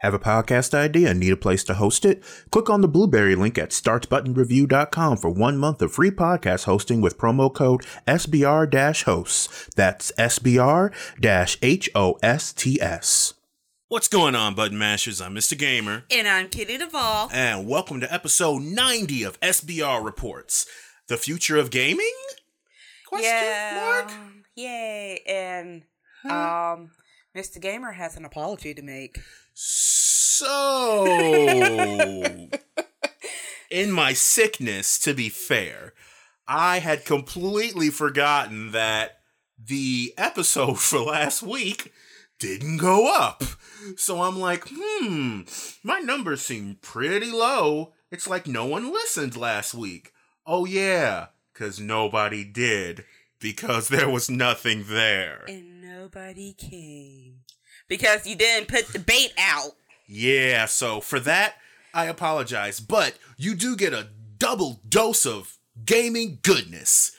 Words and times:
Have 0.00 0.12
a 0.12 0.18
podcast 0.18 0.74
idea 0.74 1.08
and 1.10 1.18
need 1.18 1.32
a 1.32 1.38
place 1.38 1.64
to 1.64 1.72
host 1.72 2.04
it? 2.04 2.22
Click 2.50 2.68
on 2.68 2.82
the 2.82 2.88
Blubrry 2.88 3.34
link 3.34 3.56
at 3.56 3.70
startbuttonreview.com 3.70 5.16
for 5.16 5.30
one 5.30 5.56
month 5.56 5.80
of 5.80 5.90
free 5.90 6.10
podcast 6.10 6.64
hosting 6.64 7.00
with 7.00 7.16
promo 7.16 7.52
code 7.52 7.80
SBR-hosts. 8.06 9.70
That's 9.74 10.12
SBR-H-O-S-T-S. 10.18 10.94
What's 13.88 14.08
going 14.08 14.34
on, 14.34 14.54
Button 14.54 14.76
Mashers? 14.78 15.24
I'm 15.24 15.34
Mr. 15.34 15.56
Gamer. 15.56 16.04
And 16.10 16.28
I'm 16.28 16.50
Kitty 16.50 16.76
Duvall. 16.76 17.30
And 17.32 17.66
welcome 17.66 18.00
to 18.00 18.12
episode 18.12 18.60
90 18.60 19.22
of 19.22 19.40
SBR 19.40 20.04
Reports. 20.04 20.66
The 21.08 21.16
future 21.16 21.56
of 21.56 21.70
gaming? 21.70 22.12
Question 23.06 23.30
yeah. 23.30 23.80
mark? 23.82 24.12
Yay. 24.56 25.22
And 25.26 25.84
um 26.30 26.90
Mr. 27.34 27.58
Gamer 27.60 27.92
has 27.92 28.16
an 28.16 28.26
apology 28.26 28.74
to 28.74 28.82
make. 28.82 29.18
So, 29.58 31.06
in 33.70 33.90
my 33.90 34.12
sickness, 34.12 34.98
to 34.98 35.14
be 35.14 35.30
fair, 35.30 35.94
I 36.46 36.80
had 36.80 37.06
completely 37.06 37.88
forgotten 37.88 38.72
that 38.72 39.20
the 39.58 40.12
episode 40.18 40.78
for 40.78 40.98
last 40.98 41.42
week 41.42 41.90
didn't 42.38 42.76
go 42.76 43.10
up. 43.10 43.44
So 43.96 44.20
I'm 44.20 44.38
like, 44.38 44.68
hmm, 44.70 45.40
my 45.82 46.00
numbers 46.00 46.42
seem 46.42 46.76
pretty 46.82 47.32
low. 47.32 47.94
It's 48.10 48.28
like 48.28 48.46
no 48.46 48.66
one 48.66 48.92
listened 48.92 49.38
last 49.38 49.72
week. 49.72 50.12
Oh, 50.44 50.66
yeah, 50.66 51.28
because 51.54 51.80
nobody 51.80 52.44
did, 52.44 53.06
because 53.40 53.88
there 53.88 54.10
was 54.10 54.28
nothing 54.28 54.84
there. 54.86 55.46
And 55.48 55.80
nobody 55.80 56.52
came. 56.52 57.36
Because 57.88 58.26
you 58.26 58.36
didn't 58.36 58.68
put 58.68 58.88
the 58.88 58.98
bait 58.98 59.32
out. 59.38 59.72
Yeah, 60.06 60.66
so 60.66 61.00
for 61.00 61.20
that, 61.20 61.54
I 61.94 62.06
apologize. 62.06 62.80
But 62.80 63.18
you 63.36 63.54
do 63.54 63.76
get 63.76 63.92
a 63.92 64.08
double 64.38 64.80
dose 64.88 65.26
of 65.26 65.56
gaming 65.84 66.38
goodness. 66.42 67.12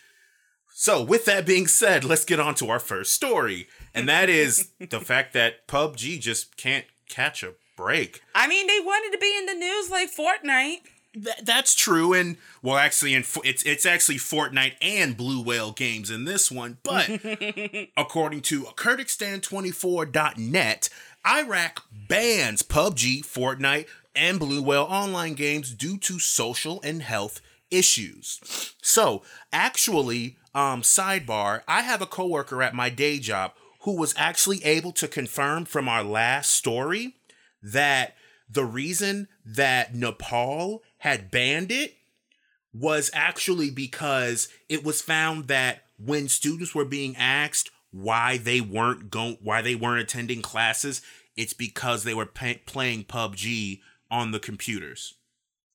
So, 0.73 1.01
with 1.01 1.25
that 1.25 1.45
being 1.45 1.67
said, 1.67 2.03
let's 2.03 2.25
get 2.25 2.39
on 2.39 2.53
to 2.55 2.69
our 2.69 2.79
first 2.79 3.13
story. 3.13 3.67
And 3.95 4.07
that 4.07 4.29
is 4.29 4.69
the 4.79 4.99
fact 4.99 5.33
that 5.33 5.67
PUBG 5.67 6.19
just 6.19 6.55
can't 6.55 6.85
catch 7.09 7.41
a 7.41 7.53
break. 7.75 8.21
I 8.35 8.47
mean, 8.47 8.67
they 8.67 8.79
wanted 8.79 9.11
to 9.11 9.17
be 9.19 9.35
in 9.37 9.47
the 9.47 9.53
news 9.55 9.89
like 9.89 10.13
Fortnite. 10.13 10.81
Th- 11.13 11.37
that's 11.43 11.75
true, 11.75 12.13
and 12.13 12.37
well, 12.61 12.77
actually, 12.77 13.13
in, 13.13 13.23
it's 13.43 13.63
it's 13.63 13.85
actually 13.85 14.17
Fortnite 14.17 14.73
and 14.81 15.17
Blue 15.17 15.41
Whale 15.41 15.71
games 15.71 16.11
in 16.11 16.25
this 16.25 16.51
one. 16.51 16.77
But 16.83 17.09
according 17.97 18.41
to 18.41 18.63
Kurdistan24.net, 18.63 20.89
Iraq 21.25 21.85
bans 22.07 22.61
PUBG, 22.61 23.25
Fortnite, 23.25 23.87
and 24.15 24.39
Blue 24.39 24.61
Whale 24.61 24.87
online 24.89 25.33
games 25.33 25.73
due 25.73 25.97
to 25.99 26.19
social 26.19 26.81
and 26.83 27.01
health 27.01 27.41
issues. 27.71 28.73
So, 28.81 29.23
actually, 29.51 30.37
um, 30.53 30.81
sidebar, 30.81 31.61
I 31.67 31.81
have 31.81 32.01
a 32.01 32.07
coworker 32.07 32.63
at 32.63 32.73
my 32.73 32.89
day 32.89 33.19
job 33.19 33.53
who 33.81 33.97
was 33.97 34.13
actually 34.17 34.63
able 34.63 34.91
to 34.93 35.07
confirm 35.07 35.65
from 35.65 35.87
our 35.87 36.03
last 36.03 36.51
story 36.51 37.15
that 37.61 38.15
the 38.49 38.65
reason 38.65 39.27
that 39.45 39.93
Nepal 39.93 40.83
had 40.99 41.31
banned 41.31 41.71
it 41.71 41.95
was 42.73 43.09
actually 43.13 43.69
because 43.69 44.47
it 44.69 44.83
was 44.83 45.01
found 45.01 45.47
that 45.47 45.83
when 45.97 46.27
students 46.27 46.75
were 46.75 46.85
being 46.85 47.15
asked 47.17 47.71
why 47.91 48.37
they 48.37 48.61
weren't 48.61 49.09
going 49.09 49.37
why 49.41 49.61
they 49.61 49.75
weren't 49.75 50.01
attending 50.01 50.41
classes 50.41 51.01
it's 51.37 51.53
because 51.53 52.03
they 52.03 52.13
were 52.13 52.25
pay- 52.25 52.61
playing 52.65 53.05
PUBG 53.05 53.79
on 54.09 54.31
the 54.31 54.39
computers. 54.39 55.13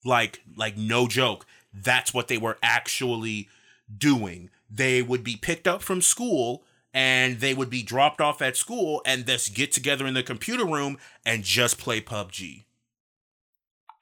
Like 0.04 0.42
like 0.56 0.76
no 0.76 1.06
joke. 1.06 1.46
That's 1.72 2.12
what 2.12 2.28
they 2.28 2.38
were 2.38 2.58
actually 2.62 3.48
doing. 3.96 4.50
They 4.68 5.00
would 5.00 5.22
be 5.22 5.36
picked 5.36 5.68
up 5.68 5.80
from 5.82 6.02
school 6.02 6.64
and 6.92 7.40
they 7.40 7.54
would 7.54 7.70
be 7.70 7.82
dropped 7.82 8.20
off 8.20 8.42
at 8.42 8.56
school 8.56 9.00
and 9.06 9.24
just 9.24 9.54
get 9.54 9.72
together 9.72 10.06
in 10.06 10.14
the 10.14 10.22
computer 10.22 10.66
room 10.66 10.98
and 11.24 11.44
just 11.44 11.78
play 11.78 12.00
PUBG 12.00 12.64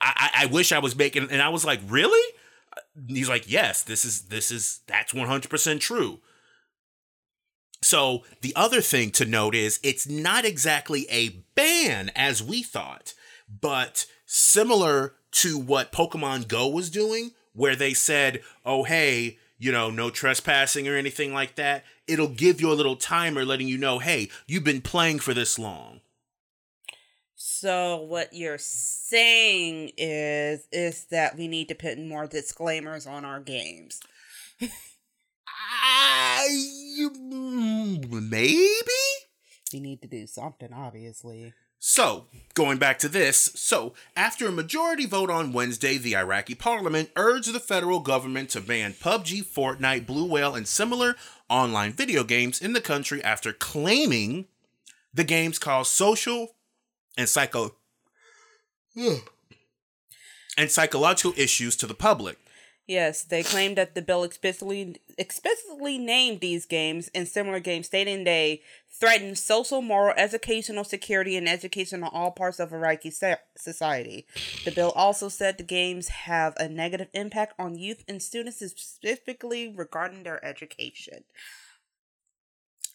I, 0.00 0.30
I 0.34 0.46
wish 0.46 0.72
I 0.72 0.78
was 0.78 0.96
making, 0.96 1.30
and 1.30 1.42
I 1.42 1.50
was 1.50 1.64
like, 1.64 1.80
really? 1.86 2.34
He's 3.08 3.28
like, 3.28 3.50
yes, 3.50 3.82
this 3.82 4.04
is 4.04 4.22
this 4.22 4.50
is 4.50 4.80
that's 4.86 5.12
one 5.12 5.28
hundred 5.28 5.50
percent 5.50 5.82
true. 5.82 6.20
So 7.82 8.24
the 8.42 8.52
other 8.54 8.80
thing 8.80 9.10
to 9.12 9.24
note 9.24 9.54
is 9.54 9.80
it's 9.82 10.06
not 10.06 10.44
exactly 10.44 11.06
a 11.10 11.44
ban 11.54 12.10
as 12.14 12.42
we 12.42 12.62
thought, 12.62 13.14
but 13.48 14.06
similar 14.26 15.14
to 15.32 15.58
what 15.58 15.92
Pokemon 15.92 16.48
Go 16.48 16.68
was 16.68 16.90
doing, 16.90 17.32
where 17.52 17.76
they 17.76 17.94
said, 17.94 18.42
oh 18.64 18.84
hey, 18.84 19.38
you 19.58 19.72
know, 19.72 19.90
no 19.90 20.10
trespassing 20.10 20.88
or 20.88 20.96
anything 20.96 21.32
like 21.32 21.56
that. 21.56 21.84
It'll 22.06 22.28
give 22.28 22.60
you 22.60 22.70
a 22.70 22.74
little 22.74 22.96
timer 22.96 23.44
letting 23.44 23.68
you 23.68 23.78
know, 23.78 23.98
hey, 23.98 24.30
you've 24.46 24.64
been 24.64 24.80
playing 24.80 25.20
for 25.20 25.34
this 25.34 25.58
long. 25.58 26.00
So 27.60 28.04
what 28.04 28.32
you're 28.32 28.56
saying 28.56 29.90
is 29.98 30.66
is 30.72 31.04
that 31.10 31.36
we 31.36 31.46
need 31.46 31.68
to 31.68 31.74
put 31.74 31.98
more 31.98 32.26
disclaimers 32.26 33.06
on 33.06 33.26
our 33.26 33.38
games. 33.38 34.00
I 35.92 36.48
maybe 38.08 38.80
we 39.74 39.80
need 39.80 40.00
to 40.00 40.08
do 40.08 40.26
something 40.26 40.72
obviously. 40.72 41.52
So, 41.78 42.26
going 42.54 42.78
back 42.78 42.98
to 43.00 43.08
this, 43.08 43.52
so 43.54 43.92
after 44.16 44.46
a 44.46 44.52
majority 44.52 45.04
vote 45.04 45.30
on 45.30 45.52
Wednesday, 45.52 45.98
the 45.98 46.16
Iraqi 46.16 46.54
parliament 46.54 47.10
urged 47.14 47.52
the 47.52 47.60
federal 47.60 48.00
government 48.00 48.48
to 48.50 48.62
ban 48.62 48.94
PUBG, 48.94 49.44
Fortnite, 49.44 50.06
Blue 50.06 50.26
Whale, 50.26 50.54
and 50.54 50.68
similar 50.68 51.14
online 51.50 51.92
video 51.92 52.24
games 52.24 52.60
in 52.62 52.72
the 52.72 52.80
country 52.80 53.22
after 53.22 53.52
claiming 53.52 54.46
the 55.12 55.24
games 55.24 55.58
cause 55.58 55.90
social 55.90 56.54
and 57.20 57.28
psycho 57.28 57.74
hmm. 58.94 59.16
and 60.56 60.70
psychological 60.70 61.34
issues 61.36 61.76
to 61.76 61.86
the 61.86 61.94
public. 61.94 62.38
Yes, 62.86 63.22
they 63.22 63.44
claim 63.44 63.76
that 63.76 63.94
the 63.94 64.02
bill 64.02 64.24
explicitly 64.24 64.96
explicitly 65.18 65.98
named 65.98 66.40
these 66.40 66.64
games 66.64 67.10
and 67.14 67.28
similar 67.28 67.60
games, 67.60 67.86
stating 67.86 68.24
they 68.24 68.62
threaten 68.88 69.36
social, 69.36 69.82
moral, 69.82 70.14
educational 70.16 70.82
security, 70.82 71.36
and 71.36 71.48
education 71.48 72.02
on 72.02 72.10
all 72.12 72.32
parts 72.32 72.58
of 72.58 72.72
Iraqi 72.72 73.12
society. 73.56 74.26
The 74.64 74.72
bill 74.72 74.92
also 74.96 75.28
said 75.28 75.58
the 75.58 75.62
games 75.62 76.08
have 76.08 76.54
a 76.56 76.68
negative 76.68 77.08
impact 77.12 77.52
on 77.58 77.78
youth 77.78 78.02
and 78.08 78.20
students, 78.20 78.58
specifically 78.58 79.68
regarding 79.68 80.22
their 80.22 80.44
education. 80.44 81.24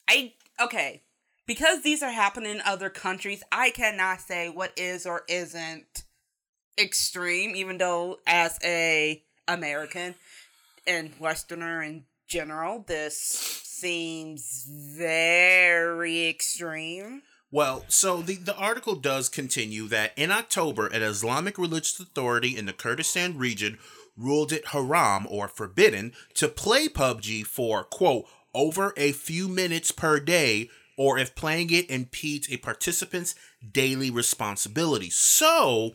I 0.10 0.34
okay 0.60 1.04
because 1.48 1.82
these 1.84 2.02
are 2.02 2.12
happening 2.12 2.52
in 2.52 2.62
other 2.62 2.90
countries, 2.90 3.44
I 3.52 3.70
cannot 3.70 4.22
say 4.22 4.50
what 4.50 4.74
is 4.78 5.06
or 5.06 5.24
isn't 5.28 6.04
extreme, 6.80 7.56
even 7.56 7.78
though 7.78 8.20
as 8.28 8.60
a 8.64 9.24
American 9.48 10.16
and 10.88 11.12
Westerner 11.20 11.84
in 11.84 12.06
general, 12.28 12.84
this 12.88 13.18
seems 13.18 14.66
very 14.68 16.28
extreme. 16.28 17.22
Well, 17.52 17.86
so 17.88 18.22
the, 18.22 18.36
the 18.36 18.56
article 18.56 18.96
does 18.96 19.30
continue 19.30 19.88
that 19.88 20.14
in 20.18 20.32
October, 20.32 20.88
an 20.88 21.04
Islamic 21.04 21.58
religious 21.58 22.00
authority 22.00 22.58
in 22.58 22.66
the 22.66 22.74
Kurdistan 22.74 23.38
region 23.38 23.78
ruled 24.18 24.52
it 24.52 24.68
haram 24.68 25.28
or 25.30 25.48
forbidden 25.48 26.14
to 26.34 26.48
play 26.48 26.88
PUBG 26.88 27.46
for, 27.46 27.84
quote, 27.84 28.26
over 28.54 28.94
a 28.98 29.12
few 29.12 29.48
minutes 29.48 29.92
per 29.92 30.20
day 30.20 30.70
or 30.98 31.18
if 31.18 31.36
playing 31.36 31.72
it 31.72 31.90
impedes 31.90 32.50
a 32.50 32.58
participant's 32.58 33.36
daily 33.72 34.10
responsibility. 34.10 35.10
So, 35.10 35.94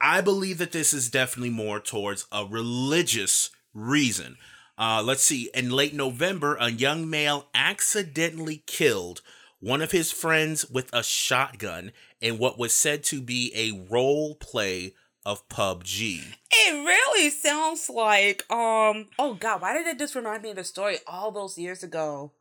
I 0.00 0.20
believe 0.20 0.58
that 0.58 0.72
this 0.72 0.92
is 0.92 1.10
definitely 1.10 1.50
more 1.50 1.80
towards 1.80 2.26
a 2.32 2.44
religious 2.44 3.50
reason. 3.74 4.36
Uh, 4.78 5.02
let's 5.04 5.22
see. 5.22 5.50
In 5.52 5.70
late 5.70 5.94
November, 5.94 6.56
a 6.58 6.70
young 6.70 7.08
male 7.10 7.48
accidentally 7.54 8.62
killed 8.66 9.20
one 9.60 9.82
of 9.82 9.92
his 9.92 10.10
friends 10.10 10.68
with 10.70 10.88
a 10.92 11.02
shotgun 11.02 11.92
in 12.20 12.38
what 12.38 12.58
was 12.58 12.72
said 12.72 13.04
to 13.04 13.20
be 13.20 13.52
a 13.54 13.86
role 13.92 14.34
play 14.34 14.94
of 15.26 15.46
PUBG. 15.50 16.22
It 16.50 16.72
really 16.72 17.28
sounds 17.28 17.90
like 17.90 18.50
um 18.50 19.08
oh 19.18 19.34
god, 19.38 19.60
why 19.60 19.74
did 19.74 19.86
it 19.86 19.98
just 19.98 20.14
remind 20.14 20.42
me 20.42 20.50
of 20.50 20.56
the 20.56 20.64
story 20.64 20.96
all 21.06 21.30
those 21.30 21.58
years 21.58 21.82
ago? 21.82 22.32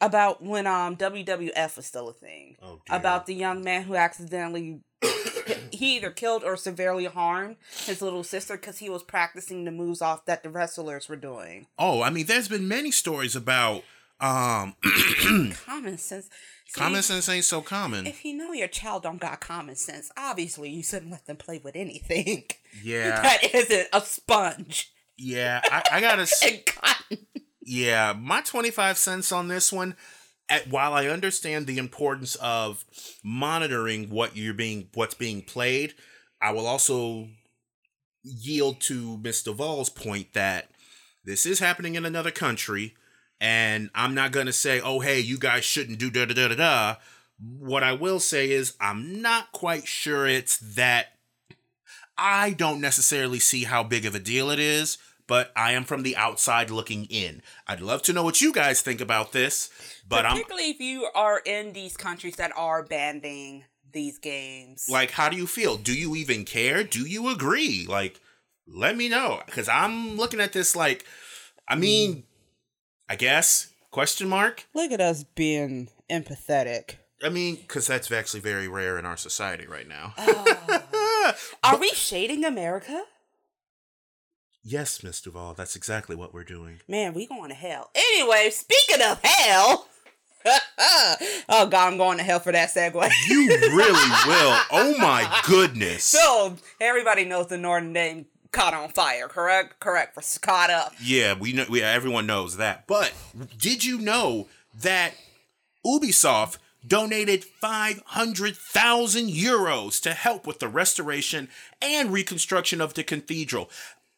About 0.00 0.42
when 0.42 0.66
um 0.66 0.96
WWF 0.96 1.76
was 1.76 1.86
still 1.86 2.08
a 2.08 2.12
thing. 2.12 2.56
Oh, 2.62 2.80
about 2.88 3.26
the 3.26 3.34
young 3.34 3.62
man 3.62 3.84
who 3.84 3.94
accidentally 3.94 4.80
he 5.70 5.96
either 5.96 6.10
killed 6.10 6.44
or 6.44 6.56
severely 6.56 7.06
harmed 7.06 7.56
his 7.86 8.02
little 8.02 8.24
sister 8.24 8.56
because 8.56 8.78
he 8.78 8.90
was 8.90 9.02
practicing 9.02 9.64
the 9.64 9.70
moves 9.70 10.02
off 10.02 10.24
that 10.26 10.42
the 10.42 10.50
wrestlers 10.50 11.08
were 11.08 11.16
doing. 11.16 11.66
Oh, 11.78 12.02
I 12.02 12.10
mean, 12.10 12.26
there's 12.26 12.48
been 12.48 12.68
many 12.68 12.90
stories 12.90 13.36
about 13.36 13.82
um 14.20 14.76
common 15.64 15.96
sense. 15.96 16.28
common 16.74 17.02
sense 17.02 17.28
ain't 17.28 17.44
so 17.44 17.62
common. 17.62 18.06
If 18.06 18.24
you 18.24 18.36
know 18.36 18.52
your 18.52 18.68
child 18.68 19.04
don't 19.04 19.20
got 19.20 19.40
common 19.40 19.76
sense, 19.76 20.10
obviously 20.16 20.70
you 20.70 20.82
shouldn't 20.82 21.10
let 21.10 21.26
them 21.26 21.36
play 21.36 21.60
with 21.62 21.76
anything 21.76 22.44
Yeah, 22.82 23.20
that 23.22 23.54
isn't 23.54 23.88
a 23.92 24.00
sponge 24.02 24.92
yeah. 25.20 25.60
I, 25.64 25.82
I 25.92 26.00
gotta. 26.00 26.26
and 26.44 26.66
cotton. 26.66 27.26
Yeah, 27.62 28.14
my 28.18 28.40
25 28.40 28.96
cents 28.98 29.32
on 29.32 29.48
this 29.48 29.72
one. 29.72 29.96
At, 30.48 30.68
while 30.68 30.94
I 30.94 31.06
understand 31.06 31.66
the 31.66 31.78
importance 31.78 32.34
of 32.36 32.84
monitoring 33.22 34.10
what 34.10 34.36
you're 34.36 34.52
being 34.52 34.88
what's 34.94 35.14
being 35.14 35.42
played, 35.42 35.94
I 36.42 36.50
will 36.50 36.66
also 36.66 37.28
yield 38.24 38.80
to 38.82 39.18
Miss 39.18 39.42
Duvall's 39.44 39.90
point 39.90 40.32
that 40.32 40.70
this 41.24 41.46
is 41.46 41.60
happening 41.60 41.94
in 41.94 42.04
another 42.04 42.32
country, 42.32 42.94
and 43.40 43.90
I'm 43.94 44.14
not 44.14 44.32
gonna 44.32 44.52
say, 44.52 44.80
oh 44.80 44.98
hey, 44.98 45.20
you 45.20 45.38
guys 45.38 45.64
shouldn't 45.64 46.00
do 46.00 46.10
da 46.10 46.24
da 46.24 46.34
da 46.34 46.48
da 46.48 46.54
da. 46.56 46.96
What 47.38 47.84
I 47.84 47.92
will 47.92 48.18
say 48.18 48.50
is 48.50 48.74
I'm 48.80 49.22
not 49.22 49.52
quite 49.52 49.86
sure 49.86 50.26
it's 50.26 50.58
that 50.74 51.12
I 52.18 52.50
don't 52.50 52.80
necessarily 52.80 53.38
see 53.38 53.64
how 53.64 53.84
big 53.84 54.04
of 54.04 54.14
a 54.16 54.18
deal 54.18 54.50
it 54.50 54.58
is, 54.58 54.98
but 55.30 55.52
I 55.54 55.74
am 55.74 55.84
from 55.84 56.02
the 56.02 56.16
outside 56.16 56.70
looking 56.70 57.04
in. 57.04 57.40
I'd 57.68 57.80
love 57.80 58.02
to 58.02 58.12
know 58.12 58.24
what 58.24 58.40
you 58.40 58.52
guys 58.52 58.82
think 58.82 59.00
about 59.00 59.30
this, 59.30 59.70
but 60.08 60.26
I'm 60.26 60.32
Particularly 60.32 60.70
if 60.70 60.80
you 60.80 61.06
are 61.14 61.40
in 61.46 61.72
these 61.72 61.96
countries 61.96 62.34
that 62.34 62.50
are 62.56 62.82
banning 62.82 63.62
these 63.92 64.18
games. 64.18 64.88
like, 64.90 65.12
how 65.12 65.28
do 65.28 65.36
you 65.36 65.46
feel? 65.46 65.76
Do 65.76 65.96
you 65.96 66.16
even 66.16 66.44
care? 66.44 66.82
Do 66.82 67.06
you 67.06 67.28
agree? 67.28 67.86
Like, 67.88 68.20
let 68.66 68.96
me 68.96 69.08
know 69.08 69.40
because 69.46 69.68
I'm 69.68 70.16
looking 70.16 70.40
at 70.40 70.52
this 70.52 70.74
like, 70.74 71.06
I 71.68 71.76
mean, 71.76 72.24
I 73.08 73.14
guess 73.14 73.68
question 73.92 74.28
mark. 74.28 74.66
Look 74.74 74.90
at 74.90 75.00
us 75.00 75.22
being 75.36 75.90
empathetic. 76.10 76.96
I 77.22 77.28
mean, 77.28 77.54
because 77.54 77.86
that's 77.86 78.10
actually 78.10 78.40
very 78.40 78.66
rare 78.66 78.98
in 78.98 79.06
our 79.06 79.16
society 79.16 79.68
right 79.68 79.86
now. 79.86 80.12
Oh. 80.18 81.34
Are 81.62 81.78
we 81.78 81.90
shading 81.90 82.44
America? 82.44 83.04
Yes, 84.62 85.02
Miss 85.02 85.20
Duvall, 85.20 85.54
that's 85.54 85.74
exactly 85.74 86.14
what 86.14 86.34
we're 86.34 86.44
doing. 86.44 86.80
Man, 86.86 87.14
we 87.14 87.26
going 87.26 87.48
to 87.48 87.54
hell. 87.54 87.90
Anyway, 87.94 88.50
speaking 88.50 89.02
of 89.02 89.20
hell. 89.22 89.86
oh 91.48 91.66
god, 91.70 91.92
I'm 91.92 91.98
going 91.98 92.18
to 92.18 92.24
hell 92.24 92.40
for 92.40 92.52
that 92.52 92.70
segue. 92.70 93.10
You 93.28 93.48
really 93.48 94.10
will. 94.26 94.58
Oh 94.70 94.94
my 94.98 95.40
goodness. 95.46 96.04
so 96.04 96.56
everybody 96.80 97.24
knows 97.24 97.48
the 97.48 97.58
Notre 97.58 97.92
Dame 97.92 98.26
caught 98.52 98.74
on 98.74 98.88
fire, 98.90 99.28
correct? 99.28 99.80
Correct 99.80 100.14
for 100.14 100.40
caught 100.40 100.70
up. 100.70 100.94
Yeah, 101.02 101.34
we 101.38 101.52
know. 101.52 101.66
We 101.68 101.82
everyone 101.82 102.26
knows 102.26 102.56
that. 102.56 102.86
But 102.86 103.12
did 103.58 103.84
you 103.84 103.98
know 103.98 104.48
that 104.80 105.14
Ubisoft 105.84 106.58
donated 106.86 107.44
five 107.44 108.02
hundred 108.06 108.56
thousand 108.56 109.28
euros 109.28 110.00
to 110.02 110.12
help 110.14 110.46
with 110.46 110.58
the 110.58 110.68
restoration 110.68 111.48
and 111.82 112.12
reconstruction 112.12 112.80
of 112.80 112.94
the 112.94 113.04
cathedral? 113.04 113.70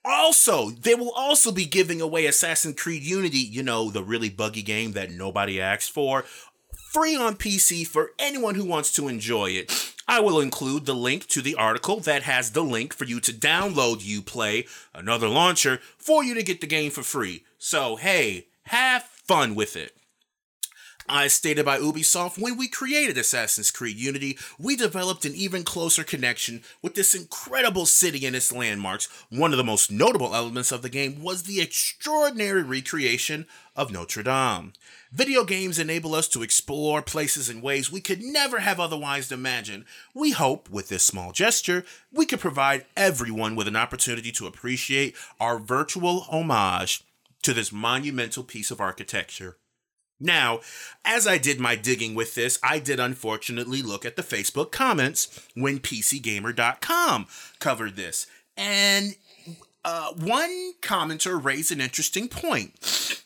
Also, 0.04 0.70
they 0.70 0.94
will 0.94 1.12
also 1.12 1.52
be 1.52 1.64
giving 1.64 2.00
away 2.00 2.26
Assassin's 2.26 2.80
Creed 2.80 3.02
Unity. 3.02 3.38
You 3.38 3.62
know, 3.62 3.90
the 3.90 4.02
really 4.02 4.28
buggy 4.28 4.62
game 4.62 4.92
that 4.92 5.10
nobody 5.10 5.60
asked 5.60 5.92
for. 5.92 6.24
Free 6.90 7.16
on 7.16 7.36
PC 7.36 7.86
for 7.86 8.10
anyone 8.18 8.54
who 8.54 8.64
wants 8.64 8.92
to 8.94 9.08
enjoy 9.08 9.50
it. 9.50 9.94
I 10.08 10.20
will 10.20 10.40
include 10.40 10.84
the 10.84 10.94
link 10.94 11.26
to 11.28 11.40
the 11.40 11.54
article 11.54 12.00
that 12.00 12.24
has 12.24 12.50
the 12.50 12.62
link 12.62 12.92
for 12.92 13.04
you 13.04 13.20
to 13.20 13.32
download 13.32 14.02
Uplay, 14.02 14.68
another 14.94 15.28
launcher, 15.28 15.78
for 15.96 16.22
you 16.22 16.34
to 16.34 16.42
get 16.42 16.60
the 16.60 16.66
game 16.66 16.90
for 16.90 17.02
free. 17.02 17.44
So, 17.56 17.96
hey, 17.96 18.48
have 18.64 19.04
fun 19.04 19.54
with 19.54 19.76
it. 19.76 19.96
As 21.14 21.34
stated 21.34 21.66
by 21.66 21.78
Ubisoft, 21.78 22.40
when 22.40 22.56
we 22.56 22.68
created 22.68 23.18
Assassin's 23.18 23.70
Creed 23.70 23.98
Unity, 23.98 24.38
we 24.58 24.76
developed 24.76 25.26
an 25.26 25.34
even 25.34 25.62
closer 25.62 26.04
connection 26.04 26.62
with 26.80 26.94
this 26.94 27.14
incredible 27.14 27.84
city 27.84 28.24
and 28.24 28.34
its 28.34 28.50
landmarks. 28.50 29.08
One 29.28 29.52
of 29.52 29.58
the 29.58 29.62
most 29.62 29.92
notable 29.92 30.34
elements 30.34 30.72
of 30.72 30.80
the 30.80 30.88
game 30.88 31.22
was 31.22 31.42
the 31.42 31.60
extraordinary 31.60 32.62
recreation 32.62 33.44
of 33.76 33.92
Notre 33.92 34.22
Dame. 34.22 34.72
Video 35.12 35.44
games 35.44 35.78
enable 35.78 36.14
us 36.14 36.28
to 36.28 36.42
explore 36.42 37.02
places 37.02 37.50
in 37.50 37.60
ways 37.60 37.92
we 37.92 38.00
could 38.00 38.22
never 38.22 38.60
have 38.60 38.80
otherwise 38.80 39.30
imagined. 39.30 39.84
We 40.14 40.30
hope, 40.30 40.70
with 40.70 40.88
this 40.88 41.04
small 41.04 41.32
gesture, 41.32 41.84
we 42.10 42.24
could 42.24 42.40
provide 42.40 42.86
everyone 42.96 43.54
with 43.54 43.68
an 43.68 43.76
opportunity 43.76 44.32
to 44.32 44.46
appreciate 44.46 45.14
our 45.38 45.58
virtual 45.58 46.20
homage 46.30 47.04
to 47.42 47.52
this 47.52 47.70
monumental 47.70 48.44
piece 48.44 48.70
of 48.70 48.80
architecture. 48.80 49.58
Now, 50.20 50.60
as 51.04 51.26
I 51.26 51.38
did 51.38 51.58
my 51.58 51.74
digging 51.74 52.14
with 52.14 52.34
this, 52.34 52.58
I 52.62 52.78
did 52.78 53.00
unfortunately 53.00 53.82
look 53.82 54.04
at 54.04 54.16
the 54.16 54.22
Facebook 54.22 54.70
comments 54.70 55.46
when 55.54 55.80
PCGamer.com 55.80 57.26
covered 57.58 57.96
this. 57.96 58.26
And 58.56 59.16
uh, 59.84 60.12
one 60.12 60.74
commenter 60.80 61.42
raised 61.42 61.72
an 61.72 61.80
interesting 61.80 62.28
point, 62.28 63.22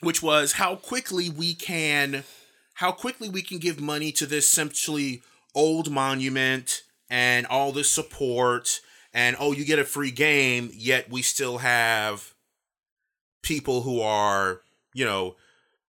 which 0.00 0.22
was 0.22 0.52
how 0.52 0.76
quickly 0.76 1.28
we 1.28 1.54
can 1.54 2.24
how 2.76 2.90
quickly 2.90 3.28
we 3.28 3.42
can 3.42 3.58
give 3.58 3.80
money 3.80 4.10
to 4.10 4.26
this 4.26 4.46
essentially 4.46 5.22
old 5.54 5.90
monument 5.90 6.82
and 7.10 7.46
all 7.46 7.70
this 7.70 7.90
support 7.90 8.80
and 9.12 9.36
oh 9.38 9.52
you 9.52 9.64
get 9.64 9.78
a 9.78 9.84
free 9.84 10.10
game 10.10 10.70
yet 10.72 11.10
we 11.10 11.20
still 11.20 11.58
have 11.58 12.32
people 13.42 13.82
who 13.82 14.00
are 14.00 14.62
you 14.94 15.04
know 15.04 15.36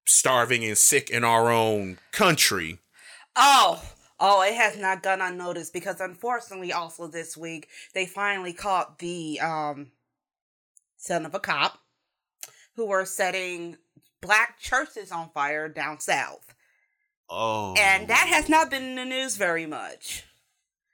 starving 0.05 0.63
and 0.65 0.77
sick 0.77 1.09
in 1.09 1.23
our 1.23 1.49
own 1.51 1.97
country. 2.11 2.79
Oh, 3.35 3.81
oh, 4.19 4.41
it 4.43 4.53
has 4.55 4.77
not 4.77 5.01
gone 5.03 5.21
unnoticed 5.21 5.73
because 5.73 5.99
unfortunately, 5.99 6.71
also 6.71 7.07
this 7.07 7.35
week 7.37 7.67
they 7.93 8.05
finally 8.05 8.53
caught 8.53 8.99
the 8.99 9.39
um 9.39 9.91
son 10.97 11.25
of 11.25 11.33
a 11.35 11.39
cop 11.39 11.79
who 12.75 12.85
were 12.85 13.05
setting 13.05 13.77
black 14.21 14.57
churches 14.59 15.11
on 15.11 15.29
fire 15.29 15.67
down 15.67 15.99
south, 15.99 16.53
Oh. 17.29 17.73
and 17.77 18.07
that 18.07 18.27
has 18.27 18.47
not 18.49 18.69
been 18.69 18.83
in 18.83 18.95
the 18.95 19.05
news 19.05 19.35
very 19.35 19.65
much. 19.65 20.23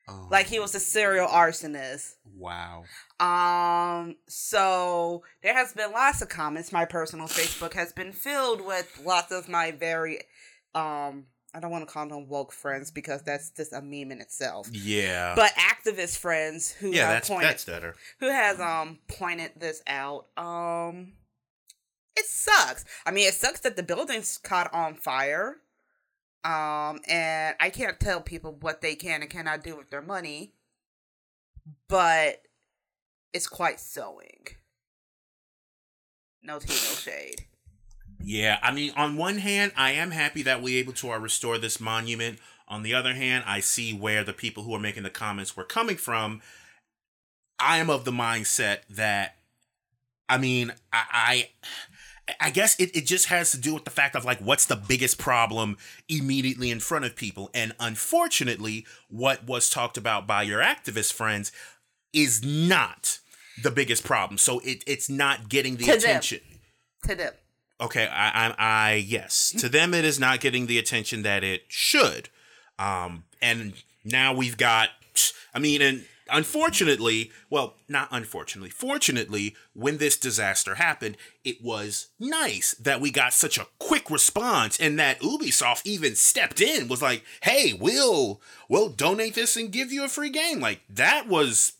Oh, 0.09 0.27
Like 0.31 0.47
he 0.47 0.59
was 0.59 0.73
a 0.75 0.79
serial 0.79 1.27
arsonist. 1.27 2.13
wow. 2.37 2.83
Um, 3.19 4.15
so 4.27 5.23
there 5.43 5.53
has 5.53 5.73
been 5.73 5.91
lots 5.91 6.21
of 6.21 6.29
comments. 6.29 6.71
My 6.71 6.85
personal 6.85 7.27
Facebook 7.27 7.73
has 7.73 7.91
been 7.93 8.11
filled 8.13 8.61
with 8.65 9.01
lots 9.03 9.31
of 9.31 9.49
my 9.49 9.71
very 9.71 10.19
um 10.75 11.25
I 11.53 11.59
don't 11.59 11.71
want 11.71 11.87
to 11.87 11.91
call 11.91 12.07
them 12.07 12.27
woke 12.29 12.53
friends 12.53 12.91
because 12.91 13.23
that's 13.23 13.49
just 13.49 13.73
a 13.73 13.81
meme 13.81 14.11
in 14.11 14.21
itself. 14.21 14.69
Yeah. 14.71 15.33
But 15.35 15.51
activist 15.53 16.17
friends 16.19 16.71
who 16.71 16.91
yeah, 16.91 17.05
have 17.07 17.09
that's 17.15 17.27
pointed 17.29 17.49
that's 17.49 17.65
better. 17.65 17.95
who 18.19 18.27
has 18.29 18.59
um 18.59 18.99
pointed 19.07 19.51
this 19.57 19.81
out. 19.87 20.27
Um 20.37 21.13
it 22.15 22.25
sucks. 22.25 22.83
I 23.05 23.11
mean, 23.11 23.27
it 23.27 23.33
sucks 23.33 23.61
that 23.61 23.75
the 23.77 23.83
building's 23.83 24.37
caught 24.37 24.73
on 24.73 24.95
fire. 24.95 25.57
Um 26.43 26.99
and 27.07 27.55
I 27.59 27.69
can't 27.69 27.99
tell 27.99 28.21
people 28.21 28.57
what 28.61 28.81
they 28.81 28.95
can 28.95 29.21
and 29.21 29.29
cannot 29.29 29.63
do 29.63 29.75
with 29.75 29.89
their 29.89 30.01
money. 30.01 30.53
But 31.87 32.41
it's 33.33 33.47
quite 33.47 33.79
sewing. 33.79 34.47
No 36.41 36.59
tea, 36.59 36.69
no 36.69 36.95
shade. 36.95 37.45
Yeah, 38.21 38.59
I 38.61 38.71
mean, 38.71 38.91
on 38.95 39.17
one 39.17 39.37
hand, 39.37 39.71
I 39.77 39.91
am 39.91 40.11
happy 40.11 40.43
that 40.43 40.61
we 40.61 40.77
able 40.77 40.93
to 40.93 41.11
uh, 41.11 41.17
restore 41.17 41.57
this 41.57 41.79
monument. 41.79 42.39
On 42.67 42.83
the 42.83 42.93
other 42.93 43.13
hand, 43.13 43.43
I 43.47 43.59
see 43.61 43.93
where 43.93 44.23
the 44.23 44.33
people 44.33 44.63
who 44.63 44.75
are 44.75 44.79
making 44.79 45.03
the 45.03 45.09
comments 45.09 45.55
were 45.55 45.63
coming 45.63 45.95
from. 45.95 46.41
I 47.59 47.77
am 47.77 47.89
of 47.89 48.05
the 48.05 48.11
mindset 48.11 48.79
that, 48.89 49.37
I 50.27 50.37
mean, 50.37 50.73
I, 50.93 51.05
I, 51.11 51.49
I 52.39 52.49
guess 52.49 52.79
it, 52.79 52.95
it 52.95 53.05
just 53.05 53.27
has 53.27 53.51
to 53.51 53.57
do 53.57 53.73
with 53.73 53.85
the 53.85 53.91
fact 53.91 54.15
of 54.15 54.25
like, 54.25 54.39
what's 54.39 54.65
the 54.65 54.75
biggest 54.75 55.17
problem 55.17 55.77
immediately 56.07 56.71
in 56.71 56.79
front 56.79 57.05
of 57.05 57.15
people? 57.15 57.49
And 57.53 57.73
unfortunately, 57.79 58.85
what 59.09 59.45
was 59.45 59.69
talked 59.69 59.97
about 59.97 60.27
by 60.27 60.43
your 60.43 60.59
activist 60.61 61.13
friends 61.13 61.51
is 62.13 62.43
not 62.43 63.19
the 63.61 63.71
biggest 63.71 64.03
problem. 64.03 64.37
So 64.37 64.59
it, 64.59 64.83
it's 64.87 65.09
not 65.09 65.49
getting 65.49 65.75
the 65.75 65.85
To 65.85 65.91
them. 65.91 65.97
attention. 65.99 66.39
To 67.07 67.15
them. 67.15 67.33
Okay, 67.81 68.07
I, 68.07 68.47
I, 68.49 68.55
I, 68.57 68.93
yes, 68.95 69.53
to 69.57 69.69
them 69.69 69.93
it 69.93 70.03
is 70.03 70.19
not 70.19 70.41
getting 70.41 70.65
the 70.67 70.77
attention 70.77 71.21
that 71.23 71.43
it 71.45 71.63
should. 71.69 72.27
Um, 72.77 73.23
and 73.41 73.73
now 74.03 74.33
we've 74.33 74.57
got, 74.57 74.89
I 75.53 75.59
mean, 75.59 75.81
and 75.81 76.05
unfortunately, 76.31 77.31
well, 77.49 77.75
not 77.87 78.07
unfortunately, 78.11 78.69
fortunately, 78.69 79.55
when 79.73 79.97
this 79.97 80.17
disaster 80.17 80.75
happened, 80.75 81.17
it 81.43 81.61
was 81.61 82.07
nice 82.19 82.73
that 82.75 83.01
we 83.01 83.11
got 83.11 83.33
such 83.33 83.57
a 83.57 83.67
quick 83.79 84.09
response 84.09 84.79
and 84.79 84.99
that 84.99 85.19
Ubisoft 85.21 85.81
even 85.85 86.15
stepped 86.15 86.61
in, 86.61 86.87
was 86.87 87.01
like, 87.01 87.23
hey, 87.41 87.73
we'll, 87.73 88.41
we'll 88.67 88.89
donate 88.89 89.35
this 89.35 89.55
and 89.57 89.71
give 89.71 89.91
you 89.91 90.03
a 90.03 90.09
free 90.09 90.29
game. 90.29 90.59
Like, 90.59 90.81
that 90.89 91.27
was 91.27 91.73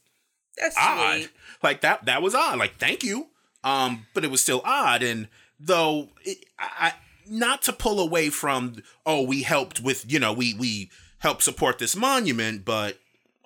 That's 0.57 0.75
odd. 0.77 1.15
sweet. 1.15 1.29
Like 1.61 1.81
that 1.81 2.05
that 2.05 2.21
was 2.21 2.33
odd. 2.33 2.57
Like 2.57 2.77
thank 2.77 3.03
you. 3.03 3.27
Um, 3.63 4.05
but 4.13 4.23
it 4.23 4.31
was 4.31 4.41
still 4.41 4.61
odd. 4.63 5.03
And 5.03 5.27
though 5.59 6.09
it, 6.23 6.45
I, 6.57 6.93
not 7.29 7.61
to 7.63 7.73
pull 7.73 7.99
away 7.99 8.29
from 8.29 8.81
oh 9.05 9.21
we 9.21 9.43
helped 9.43 9.81
with 9.81 10.09
you 10.09 10.19
know 10.19 10.31
we 10.31 10.53
we 10.53 10.89
helped 11.19 11.43
support 11.43 11.77
this 11.79 11.97
monument, 11.97 12.63
but 12.63 12.97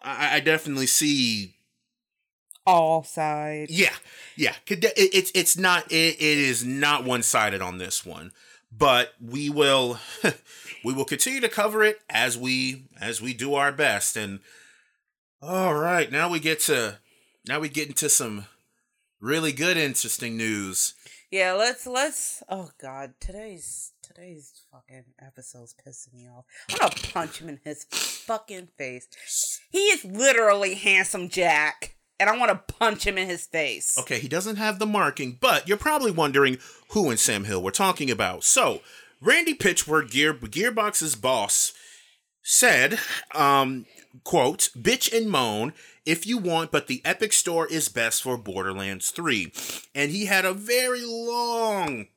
I, 0.03 0.35
I 0.35 0.39
definitely 0.39 0.87
see 0.87 1.55
all 2.65 3.03
sides. 3.03 3.71
Yeah, 3.71 3.93
yeah. 4.35 4.55
It's 4.67 5.31
it's 5.33 5.57
not 5.57 5.91
it, 5.91 6.15
it 6.15 6.37
is 6.37 6.65
not 6.65 7.03
one 7.03 7.23
sided 7.23 7.61
on 7.61 7.77
this 7.77 8.05
one, 8.05 8.31
but 8.71 9.13
we 9.21 9.49
will 9.49 9.99
we 10.83 10.93
will 10.93 11.05
continue 11.05 11.41
to 11.41 11.49
cover 11.49 11.83
it 11.83 12.01
as 12.09 12.37
we 12.37 12.83
as 12.99 13.21
we 13.21 13.33
do 13.33 13.55
our 13.55 13.71
best. 13.71 14.17
And 14.17 14.39
all 15.41 15.73
right, 15.73 16.11
now 16.11 16.29
we 16.29 16.39
get 16.39 16.59
to 16.61 16.99
now 17.47 17.59
we 17.59 17.69
get 17.69 17.87
into 17.87 18.09
some 18.09 18.45
really 19.19 19.51
good, 19.51 19.77
interesting 19.77 20.37
news. 20.37 20.93
Yeah, 21.31 21.53
let's 21.53 21.87
let's. 21.87 22.43
Oh 22.47 22.69
God, 22.79 23.13
today's 23.19 23.92
today's 24.13 24.61
fucking 24.71 25.05
episode's 25.19 25.73
pissing 25.73 26.13
me 26.13 26.27
off. 26.27 26.45
I'm 26.69 26.77
gonna 26.77 26.93
punch 27.13 27.39
him 27.39 27.49
in 27.49 27.59
his 27.63 27.85
fucking 27.85 28.69
face. 28.77 29.07
He 29.71 29.79
is 29.79 30.05
literally 30.05 30.75
handsome 30.75 31.29
Jack 31.29 31.95
and 32.19 32.29
I 32.29 32.37
want 32.37 32.51
to 32.51 32.73
punch 32.73 33.05
him 33.07 33.17
in 33.17 33.27
his 33.27 33.45
face. 33.47 33.97
Okay, 33.97 34.19
he 34.19 34.27
doesn't 34.27 34.57
have 34.57 34.79
the 34.79 34.85
marking, 34.85 35.37
but 35.41 35.67
you're 35.67 35.77
probably 35.77 36.11
wondering 36.11 36.57
who 36.89 37.09
in 37.09 37.17
Sam 37.17 37.45
Hill 37.45 37.61
we're 37.61 37.71
talking 37.71 38.11
about. 38.11 38.43
So, 38.43 38.81
Randy 39.19 39.55
Pitchford, 39.55 40.11
Gear, 40.11 40.33
Gearbox's 40.33 41.15
boss, 41.15 41.73
said, 42.43 42.99
um, 43.33 43.87
quote, 44.23 44.69
bitch 44.77 45.11
and 45.15 45.29
moan 45.29 45.73
if 46.05 46.27
you 46.27 46.37
want, 46.37 46.71
but 46.71 46.87
the 46.87 47.01
Epic 47.03 47.33
Store 47.33 47.65
is 47.67 47.89
best 47.89 48.21
for 48.21 48.37
Borderlands 48.37 49.09
3. 49.09 49.51
And 49.95 50.11
he 50.11 50.25
had 50.25 50.45
a 50.45 50.53
very 50.53 51.03
long 51.05 52.07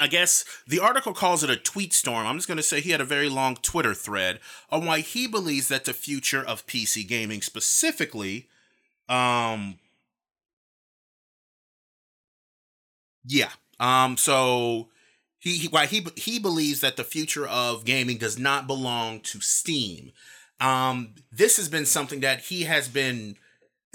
I 0.00 0.06
guess 0.06 0.44
the 0.66 0.80
article 0.80 1.12
calls 1.12 1.44
it 1.44 1.50
a 1.50 1.56
tweet 1.56 1.92
storm. 1.92 2.26
I'm 2.26 2.36
just 2.38 2.48
going 2.48 2.56
to 2.56 2.62
say 2.62 2.80
he 2.80 2.90
had 2.90 3.02
a 3.02 3.04
very 3.04 3.28
long 3.28 3.56
Twitter 3.56 3.94
thread 3.94 4.40
on 4.70 4.86
why 4.86 5.00
he 5.00 5.26
believes 5.26 5.68
that 5.68 5.84
the 5.84 5.92
future 5.92 6.42
of 6.42 6.66
PC 6.66 7.04
gaming, 7.04 7.42
specifically 7.42 8.48
um 9.08 9.78
Yeah. 13.24 13.50
Um 13.78 14.16
so 14.16 14.88
he, 15.38 15.56
he 15.58 15.68
why 15.68 15.86
he 15.86 16.06
he 16.16 16.38
believes 16.38 16.80
that 16.80 16.96
the 16.96 17.04
future 17.04 17.46
of 17.46 17.84
gaming 17.84 18.18
does 18.18 18.38
not 18.38 18.66
belong 18.66 19.20
to 19.20 19.40
Steam. 19.40 20.12
Um 20.60 21.14
this 21.32 21.56
has 21.56 21.68
been 21.68 21.86
something 21.86 22.20
that 22.20 22.40
he 22.42 22.62
has 22.64 22.88
been 22.88 23.36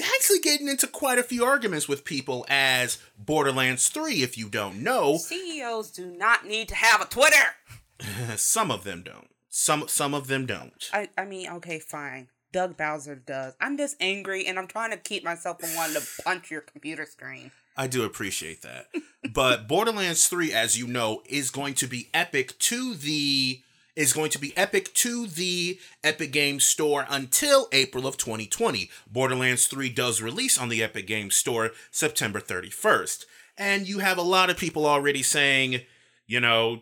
actually 0.01 0.39
getting 0.39 0.67
into 0.67 0.87
quite 0.87 1.17
a 1.17 1.23
few 1.23 1.43
arguments 1.43 1.87
with 1.87 2.05
people 2.05 2.45
as 2.49 2.97
Borderlands 3.17 3.87
3 3.89 4.23
if 4.23 4.37
you 4.37 4.49
don't 4.49 4.81
know. 4.83 5.17
CEOs 5.17 5.91
do 5.91 6.05
not 6.05 6.45
need 6.45 6.67
to 6.69 6.75
have 6.75 7.01
a 7.01 7.05
Twitter. 7.05 7.55
some 8.35 8.71
of 8.71 8.83
them 8.83 9.03
don't. 9.03 9.29
Some 9.49 9.87
some 9.87 10.13
of 10.13 10.27
them 10.27 10.45
don't. 10.45 10.89
I 10.91 11.09
I 11.17 11.23
mean, 11.25 11.49
okay, 11.49 11.79
fine. 11.79 12.27
Doug 12.51 12.77
Bowser 12.77 13.15
does. 13.15 13.53
I'm 13.59 13.77
just 13.77 13.97
angry 13.99 14.45
and 14.45 14.57
I'm 14.57 14.67
trying 14.67 14.91
to 14.91 14.97
keep 14.97 15.23
myself 15.23 15.59
from 15.59 15.75
wanting 15.75 16.01
to 16.01 16.07
punch 16.23 16.51
your 16.51 16.61
computer 16.61 17.05
screen. 17.05 17.51
I 17.77 17.87
do 17.87 18.03
appreciate 18.03 18.61
that. 18.61 18.87
but 19.33 19.67
Borderlands 19.67 20.27
3, 20.27 20.53
as 20.53 20.77
you 20.77 20.87
know, 20.87 21.21
is 21.27 21.49
going 21.49 21.73
to 21.75 21.87
be 21.87 22.09
epic 22.13 22.57
to 22.59 22.93
the 22.93 23.61
is 23.95 24.13
going 24.13 24.29
to 24.31 24.39
be 24.39 24.55
epic 24.57 24.93
to 24.93 25.27
the 25.27 25.79
Epic 26.03 26.31
Games 26.31 26.65
Store 26.65 27.05
until 27.09 27.67
April 27.71 28.05
of 28.05 28.17
2020. 28.17 28.89
Borderlands 29.11 29.67
3 29.67 29.89
does 29.89 30.21
release 30.21 30.57
on 30.57 30.69
the 30.69 30.83
Epic 30.83 31.07
Games 31.07 31.35
Store 31.35 31.71
September 31.91 32.39
31st. 32.39 33.25
And 33.57 33.87
you 33.87 33.99
have 33.99 34.17
a 34.17 34.23
lot 34.23 34.49
of 34.49 34.57
people 34.57 34.85
already 34.85 35.23
saying, 35.23 35.81
you 36.27 36.39
know, 36.39 36.81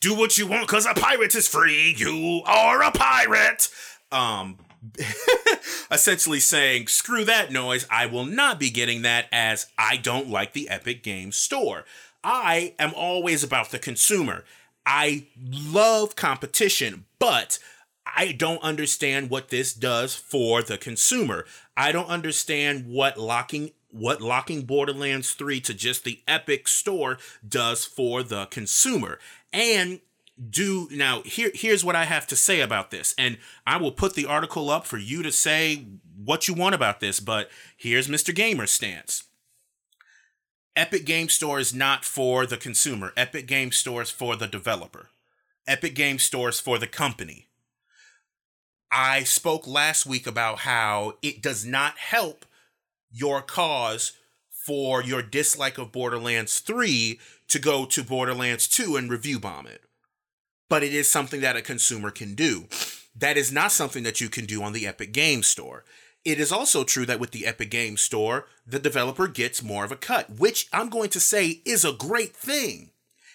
do 0.00 0.14
what 0.14 0.36
you 0.36 0.46
want 0.46 0.66
because 0.66 0.84
a 0.84 0.92
pirate 0.92 1.34
is 1.34 1.48
free. 1.48 1.94
You 1.96 2.42
are 2.44 2.82
a 2.82 2.90
pirate. 2.90 3.70
Um, 4.12 4.58
essentially 5.90 6.40
saying, 6.40 6.88
screw 6.88 7.24
that 7.24 7.50
noise, 7.50 7.86
I 7.90 8.04
will 8.06 8.26
not 8.26 8.60
be 8.60 8.68
getting 8.68 9.02
that 9.02 9.26
as 9.32 9.66
I 9.78 9.96
don't 9.96 10.28
like 10.28 10.52
the 10.52 10.68
Epic 10.68 11.02
Games 11.02 11.36
Store. 11.36 11.84
I 12.22 12.74
am 12.78 12.92
always 12.94 13.42
about 13.42 13.70
the 13.70 13.78
consumer. 13.78 14.44
I 14.86 15.26
love 15.40 16.16
competition, 16.16 17.06
but 17.18 17.58
I 18.06 18.32
don't 18.32 18.62
understand 18.62 19.30
what 19.30 19.48
this 19.48 19.72
does 19.72 20.14
for 20.14 20.62
the 20.62 20.78
consumer. 20.78 21.46
I 21.76 21.92
don't 21.92 22.08
understand 22.08 22.86
what 22.86 23.18
locking 23.18 23.70
what 23.90 24.20
locking 24.20 24.62
Borderlands 24.62 25.34
3 25.34 25.60
to 25.60 25.72
just 25.72 26.02
the 26.02 26.20
Epic 26.26 26.66
store 26.66 27.16
does 27.48 27.84
for 27.84 28.24
the 28.24 28.46
consumer. 28.46 29.20
And 29.52 30.00
do 30.50 30.88
now 30.90 31.22
here 31.22 31.52
here's 31.54 31.84
what 31.84 31.94
I 31.94 32.04
have 32.04 32.26
to 32.26 32.36
say 32.36 32.60
about 32.60 32.90
this 32.90 33.14
and 33.16 33.38
I 33.64 33.76
will 33.76 33.92
put 33.92 34.14
the 34.14 34.26
article 34.26 34.68
up 34.68 34.84
for 34.84 34.98
you 34.98 35.22
to 35.22 35.30
say 35.30 35.86
what 36.24 36.48
you 36.48 36.54
want 36.54 36.74
about 36.74 36.98
this 36.98 37.20
but 37.20 37.48
here's 37.76 38.08
Mr. 38.08 38.34
Gamer's 38.34 38.72
stance. 38.72 39.24
Epic 40.76 41.04
Game 41.04 41.28
Store 41.28 41.58
is 41.58 41.74
not 41.74 42.04
for 42.04 42.46
the 42.46 42.56
consumer. 42.56 43.12
Epic 43.16 43.46
Game 43.46 43.72
Store 43.72 44.02
is 44.02 44.10
for 44.10 44.36
the 44.36 44.46
developer. 44.46 45.10
Epic 45.66 45.94
Game 45.94 46.18
Store 46.18 46.48
is 46.48 46.60
for 46.60 46.78
the 46.78 46.86
company. 46.86 47.46
I 48.90 49.24
spoke 49.24 49.66
last 49.66 50.06
week 50.06 50.26
about 50.26 50.60
how 50.60 51.14
it 51.22 51.42
does 51.42 51.64
not 51.64 51.98
help 51.98 52.44
your 53.10 53.40
cause 53.40 54.12
for 54.50 55.02
your 55.02 55.22
dislike 55.22 55.78
of 55.78 55.92
Borderlands 55.92 56.60
3 56.60 57.18
to 57.48 57.58
go 57.58 57.86
to 57.86 58.02
Borderlands 58.02 58.66
2 58.68 58.96
and 58.96 59.10
review 59.10 59.38
bomb 59.38 59.66
it 59.66 59.82
but 60.68 60.82
it 60.82 60.94
is 60.94 61.08
something 61.08 61.40
that 61.40 61.56
a 61.56 61.62
consumer 61.62 62.10
can 62.10 62.34
do. 62.34 62.66
That 63.14 63.36
is 63.36 63.52
not 63.52 63.72
something 63.72 64.02
that 64.02 64.20
you 64.20 64.28
can 64.28 64.44
do 64.44 64.62
on 64.62 64.72
the 64.72 64.86
Epic 64.86 65.12
Game 65.12 65.42
Store. 65.42 65.84
It 66.24 66.40
is 66.40 66.50
also 66.50 66.84
true 66.84 67.04
that 67.06 67.20
with 67.20 67.32
the 67.32 67.46
Epic 67.46 67.70
Games 67.70 68.00
Store, 68.00 68.46
the 68.66 68.78
developer 68.78 69.28
gets 69.28 69.62
more 69.62 69.84
of 69.84 69.92
a 69.92 69.96
cut, 69.96 70.30
which 70.30 70.68
I'm 70.72 70.88
going 70.88 71.10
to 71.10 71.20
say 71.20 71.60
is 71.64 71.84
a 71.84 71.92
great 71.92 72.34
thing. 72.34 72.90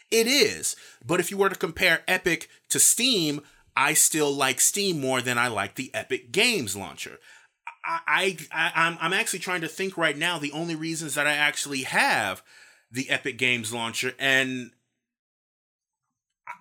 It 0.09 0.25
is. 0.25 0.75
But 1.05 1.19
if 1.19 1.29
you 1.29 1.37
were 1.37 1.49
to 1.49 1.55
compare 1.55 2.01
Epic 2.07 2.49
to 2.69 2.79
Steam, 2.79 3.41
I 3.77 3.93
still 3.93 4.31
like 4.31 4.59
Steam 4.59 4.99
more 4.99 5.21
than 5.21 5.37
I 5.37 5.47
like 5.47 5.75
the 5.75 5.91
Epic 5.93 6.31
Games 6.31 6.75
launcher. 6.75 7.19
I, 7.85 8.37
I, 8.51 8.71
I 8.75 8.87
am 8.87 8.97
I'm 8.99 9.13
actually 9.13 9.39
trying 9.39 9.61
to 9.61 9.67
think 9.67 9.97
right 9.97 10.17
now 10.17 10.37
the 10.37 10.51
only 10.51 10.75
reasons 10.75 11.15
that 11.15 11.27
I 11.27 11.33
actually 11.33 11.83
have 11.83 12.41
the 12.91 13.09
Epic 13.09 13.37
Games 13.37 13.71
launcher, 13.71 14.13
and 14.17 14.71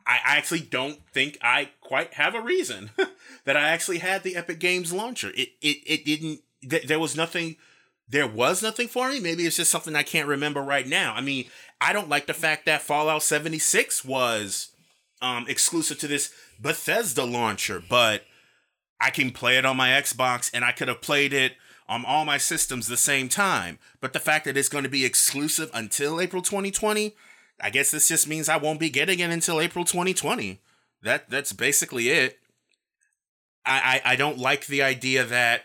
I 0.07 0.19
actually 0.25 0.61
don't 0.61 0.99
think 1.13 1.39
I 1.43 1.71
quite 1.81 2.15
have 2.15 2.35
a 2.35 2.41
reason 2.41 2.91
that 3.45 3.57
I 3.57 3.69
actually 3.69 3.99
had 3.99 4.23
the 4.23 4.37
Epic 4.37 4.59
Games 4.59 4.93
launcher. 4.93 5.31
It 5.35 5.51
it 5.61 5.79
it 5.87 6.05
didn't. 6.05 6.41
Th- 6.69 6.87
there 6.87 6.99
was 6.99 7.17
nothing. 7.17 7.57
There 8.09 8.27
was 8.27 8.63
nothing 8.63 8.89
for 8.89 9.11
me. 9.11 9.21
Maybe 9.21 9.45
it's 9.45 9.57
just 9.57 9.71
something 9.71 9.95
I 9.95 10.03
can't 10.03 10.29
remember 10.29 10.63
right 10.63 10.87
now. 10.87 11.13
I 11.15 11.21
mean, 11.21 11.45
I 11.81 11.93
don't 11.93 12.09
like 12.09 12.27
the 12.27 12.35
fact 12.35 12.65
that 12.65 12.81
Fallout 12.81 13.23
76 13.23 14.03
was 14.03 14.71
um, 15.21 15.45
exclusive 15.47 15.99
to 15.99 16.09
this 16.09 16.33
Bethesda 16.59 17.25
launcher, 17.25 17.83
but 17.87 18.23
I 18.99 19.11
can 19.11 19.31
play 19.31 19.59
it 19.59 19.67
on 19.67 19.77
my 19.77 19.91
Xbox 19.91 20.51
and 20.55 20.65
I 20.65 20.73
could 20.73 20.89
have 20.89 21.03
played 21.03 21.35
it 21.35 21.53
on 21.89 22.05
all 22.05 22.25
my 22.25 22.39
systems 22.39 22.87
the 22.87 22.97
same 22.97 23.29
time. 23.29 23.79
But 24.01 24.13
the 24.13 24.21
fact 24.21 24.45
that 24.45 24.57
it's 24.57 24.69
going 24.69 24.85
to 24.85 24.91
be 24.91 25.05
exclusive 25.05 25.71
until 25.73 26.21
April 26.21 26.43
2020, 26.43 27.15
I 27.61 27.71
guess 27.71 27.91
this 27.91 28.09
just 28.09 28.29
means 28.29 28.49
I 28.49 28.57
won't 28.57 28.81
be 28.81 28.91
getting 28.91 29.19
it 29.21 29.31
until 29.31 29.61
April 29.61 29.85
2020. 29.85 30.61
That 31.03 31.31
that's 31.31 31.53
basically 31.53 32.09
it. 32.09 32.39
I, 33.65 34.01
I, 34.05 34.13
I 34.13 34.17
don't 34.17 34.39
like 34.39 34.67
the 34.67 34.83
idea 34.83 35.25
that 35.25 35.63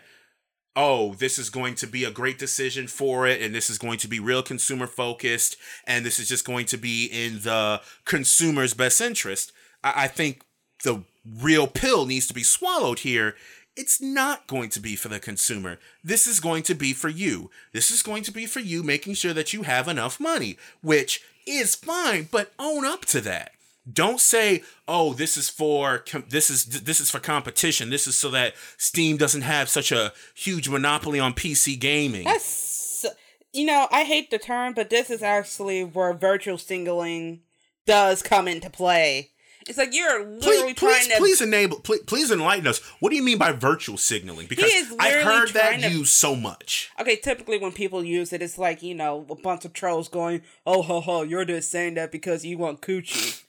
oh, 0.76 1.14
this 1.14 1.38
is 1.38 1.50
going 1.50 1.76
to 1.76 1.86
be 1.86 2.04
a 2.04 2.10
great 2.10 2.38
decision 2.38 2.88
for 2.88 3.26
it, 3.26 3.40
and 3.40 3.54
this 3.54 3.70
is 3.70 3.78
going 3.78 3.98
to 3.98 4.08
be 4.08 4.18
real 4.18 4.42
consumer 4.42 4.86
focused, 4.86 5.56
and 5.86 6.04
this 6.04 6.18
is 6.18 6.28
just 6.28 6.44
going 6.44 6.66
to 6.66 6.76
be 6.76 7.06
in 7.06 7.40
the 7.40 7.80
consumer's 8.04 8.74
best 8.74 9.00
interest. 9.00 9.52
I, 9.82 10.04
I 10.04 10.08
think 10.08 10.42
the 10.82 11.04
real 11.24 11.66
pill 11.66 12.06
needs 12.06 12.26
to 12.26 12.34
be 12.34 12.42
swallowed 12.42 13.00
here. 13.00 13.36
It's 13.76 14.00
not 14.00 14.46
going 14.46 14.70
to 14.70 14.80
be 14.80 14.94
for 14.94 15.08
the 15.08 15.18
consumer. 15.18 15.78
This 16.02 16.26
is 16.26 16.38
going 16.38 16.62
to 16.64 16.74
be 16.74 16.92
for 16.92 17.08
you. 17.08 17.50
This 17.72 17.90
is 17.90 18.02
going 18.02 18.22
to 18.24 18.32
be 18.32 18.46
for 18.46 18.60
you 18.60 18.82
making 18.82 19.14
sure 19.14 19.32
that 19.32 19.52
you 19.52 19.62
have 19.62 19.88
enough 19.88 20.20
money, 20.20 20.56
which 20.80 21.22
is 21.46 21.74
fine, 21.74 22.28
but 22.30 22.52
own 22.58 22.84
up 22.84 23.04
to 23.06 23.20
that. 23.22 23.52
Don't 23.90 24.20
say, 24.20 24.62
"Oh, 24.88 25.12
this 25.12 25.36
is 25.36 25.50
for 25.50 26.04
this 26.28 26.48
is 26.48 26.64
this 26.64 27.00
is 27.00 27.10
for 27.10 27.20
competition. 27.20 27.90
This 27.90 28.06
is 28.06 28.16
so 28.16 28.30
that 28.30 28.54
Steam 28.78 29.18
doesn't 29.18 29.42
have 29.42 29.68
such 29.68 29.92
a 29.92 30.12
huge 30.34 30.68
monopoly 30.68 31.20
on 31.20 31.34
PC 31.34 31.78
gaming." 31.78 32.24
That's 32.24 33.04
you 33.52 33.64
know, 33.64 33.86
I 33.92 34.02
hate 34.02 34.30
the 34.30 34.38
term, 34.38 34.74
but 34.74 34.90
this 34.90 35.10
is 35.10 35.22
actually 35.22 35.84
where 35.84 36.12
virtual 36.12 36.58
singling 36.58 37.42
does 37.86 38.20
come 38.20 38.48
into 38.48 38.68
play. 38.68 39.30
It's 39.68 39.78
like 39.78 39.94
you're 39.94 40.24
literally 40.24 40.74
please, 40.74 40.74
trying 40.74 40.94
please, 40.94 41.08
to 41.08 41.16
please 41.16 41.40
enable 41.40 41.80
please, 41.80 42.02
please 42.02 42.30
enlighten 42.30 42.66
us. 42.66 42.78
What 43.00 43.10
do 43.10 43.16
you 43.16 43.22
mean 43.22 43.38
by 43.38 43.52
virtual 43.52 43.96
signaling? 43.96 44.46
Because 44.46 44.70
I've 44.98 45.22
heard 45.22 45.50
that 45.50 45.80
to, 45.80 45.90
used 45.90 46.12
so 46.12 46.36
much. 46.36 46.90
Okay, 47.00 47.16
typically 47.16 47.58
when 47.58 47.72
people 47.72 48.04
use 48.04 48.32
it, 48.32 48.42
it's 48.42 48.58
like 48.58 48.82
you 48.82 48.94
know 48.94 49.26
a 49.30 49.34
bunch 49.34 49.64
of 49.64 49.72
trolls 49.72 50.08
going, 50.08 50.42
"Oh 50.66 50.82
ho 50.82 51.00
ho, 51.00 51.22
you're 51.22 51.44
just 51.44 51.70
saying 51.70 51.94
that 51.94 52.12
because 52.12 52.44
you 52.44 52.58
want 52.58 52.80
coochie." 52.80 53.42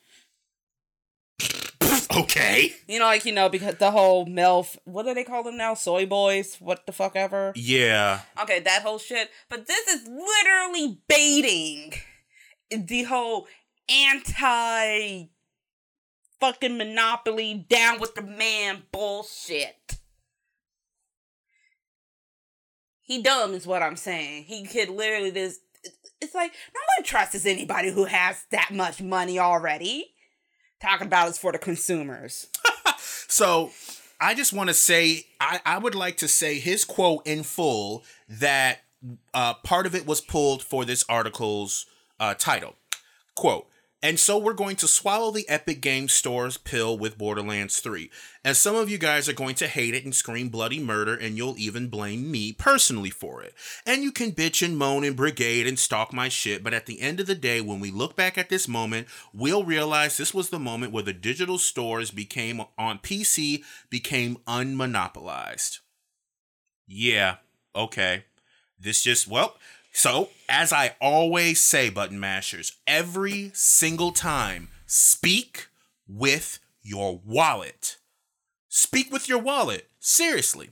Okay. 2.15 2.73
You 2.87 2.99
know, 2.99 3.05
like 3.05 3.25
you 3.25 3.33
know, 3.33 3.49
because 3.49 3.75
the 3.75 3.91
whole 3.91 4.25
MILF, 4.25 4.77
what 4.85 5.03
do 5.03 5.13
they 5.13 5.25
call 5.25 5.43
them 5.43 5.57
now? 5.57 5.73
Soy 5.73 6.05
boys, 6.05 6.55
what 6.59 6.85
the 6.85 6.93
fuck 6.93 7.15
ever. 7.15 7.51
Yeah. 7.55 8.21
Okay, 8.41 8.61
that 8.61 8.83
whole 8.83 8.99
shit. 8.99 9.29
But 9.49 9.67
this 9.67 9.87
is 9.87 10.07
literally 10.07 10.99
baiting 11.09 11.93
the 12.71 13.03
whole 13.03 13.47
anti 13.89 15.25
fucking 16.45 16.77
monopoly 16.77 17.65
down 17.67 17.99
with 17.99 18.13
the 18.13 18.21
man 18.21 18.83
bullshit. 18.91 19.97
He 23.01 23.21
dumb 23.21 23.53
is 23.53 23.65
what 23.65 23.81
I'm 23.81 23.95
saying. 23.95 24.43
He 24.43 24.65
could 24.65 24.89
literally 24.89 25.31
just 25.31 25.61
it's 26.21 26.35
like 26.35 26.51
no 26.73 26.81
one 26.97 27.03
trusts 27.03 27.45
anybody 27.45 27.91
who 27.91 28.05
has 28.05 28.45
that 28.51 28.71
much 28.71 29.01
money 29.01 29.39
already. 29.39 30.13
Talking 30.81 31.07
about 31.07 31.29
is 31.29 31.37
for 31.37 31.51
the 31.51 31.57
consumers. 31.57 32.47
So 33.27 33.71
I 34.21 34.33
just 34.33 34.53
want 34.53 34.69
to 34.69 34.73
say, 34.73 35.25
I, 35.41 35.59
I 35.65 35.77
would 35.77 35.95
like 35.95 36.15
to 36.17 36.27
say 36.27 36.59
his 36.59 36.85
quote 36.85 37.27
in 37.27 37.43
full 37.43 38.05
that 38.29 38.79
uh, 39.33 39.55
part 39.55 39.85
of 39.85 39.93
it 39.93 40.07
was 40.07 40.21
pulled 40.21 40.63
for 40.63 40.85
this 40.85 41.03
article's 41.09 41.85
uh, 42.17 42.35
title. 42.35 42.75
Quote, 43.35 43.67
and 44.05 44.19
so 44.19 44.37
we're 44.37 44.53
going 44.53 44.75
to 44.75 44.87
swallow 44.87 45.31
the 45.31 45.49
Epic 45.49 45.81
Games 45.81 46.13
Store's 46.13 46.57
pill 46.57 46.95
with 46.95 47.17
Borderlands 47.17 47.79
3. 47.79 48.11
And 48.43 48.55
some 48.55 48.75
of 48.75 48.87
you 48.87 48.99
guys 48.99 49.27
are 49.27 49.33
going 49.33 49.55
to 49.55 49.67
hate 49.67 49.95
it 49.95 50.05
and 50.05 50.13
scream 50.13 50.49
bloody 50.49 50.79
murder, 50.79 51.15
and 51.15 51.35
you'll 51.35 51.57
even 51.57 51.87
blame 51.87 52.29
me 52.29 52.53
personally 52.53 53.09
for 53.09 53.41
it. 53.41 53.55
And 53.83 54.03
you 54.03 54.11
can 54.11 54.31
bitch 54.31 54.63
and 54.63 54.77
moan 54.77 55.03
and 55.03 55.15
brigade 55.15 55.65
and 55.65 55.79
stalk 55.79 56.13
my 56.13 56.29
shit, 56.29 56.63
but 56.63 56.71
at 56.71 56.85
the 56.85 57.01
end 57.01 57.19
of 57.19 57.25
the 57.25 57.33
day, 57.33 57.61
when 57.61 57.79
we 57.79 57.89
look 57.89 58.15
back 58.15 58.37
at 58.37 58.49
this 58.49 58.67
moment, 58.67 59.07
we'll 59.33 59.63
realize 59.63 60.17
this 60.17 60.35
was 60.35 60.51
the 60.51 60.59
moment 60.59 60.93
where 60.93 61.01
the 61.01 61.11
digital 61.11 61.57
stores 61.57 62.11
became 62.11 62.61
on 62.77 62.99
PC 62.99 63.63
became 63.89 64.37
unmonopolized. 64.45 65.79
Yeah, 66.85 67.37
okay. 67.75 68.25
This 68.79 69.01
just, 69.01 69.27
well, 69.27 69.55
so, 69.97 70.27
as 70.49 70.73
I 70.73 70.97
always 70.99 71.61
say, 71.61 71.89
button 71.89 72.19
mashers, 72.19 72.73
every 72.85 73.51
single 73.53 74.11
time, 74.11 74.67
speak 74.85 75.67
with 76.05 76.59
your 76.83 77.21
wallet. 77.23 77.95
Speak 78.67 79.09
with 79.09 79.29
your 79.29 79.39
wallet. 79.39 79.87
Seriously. 80.01 80.71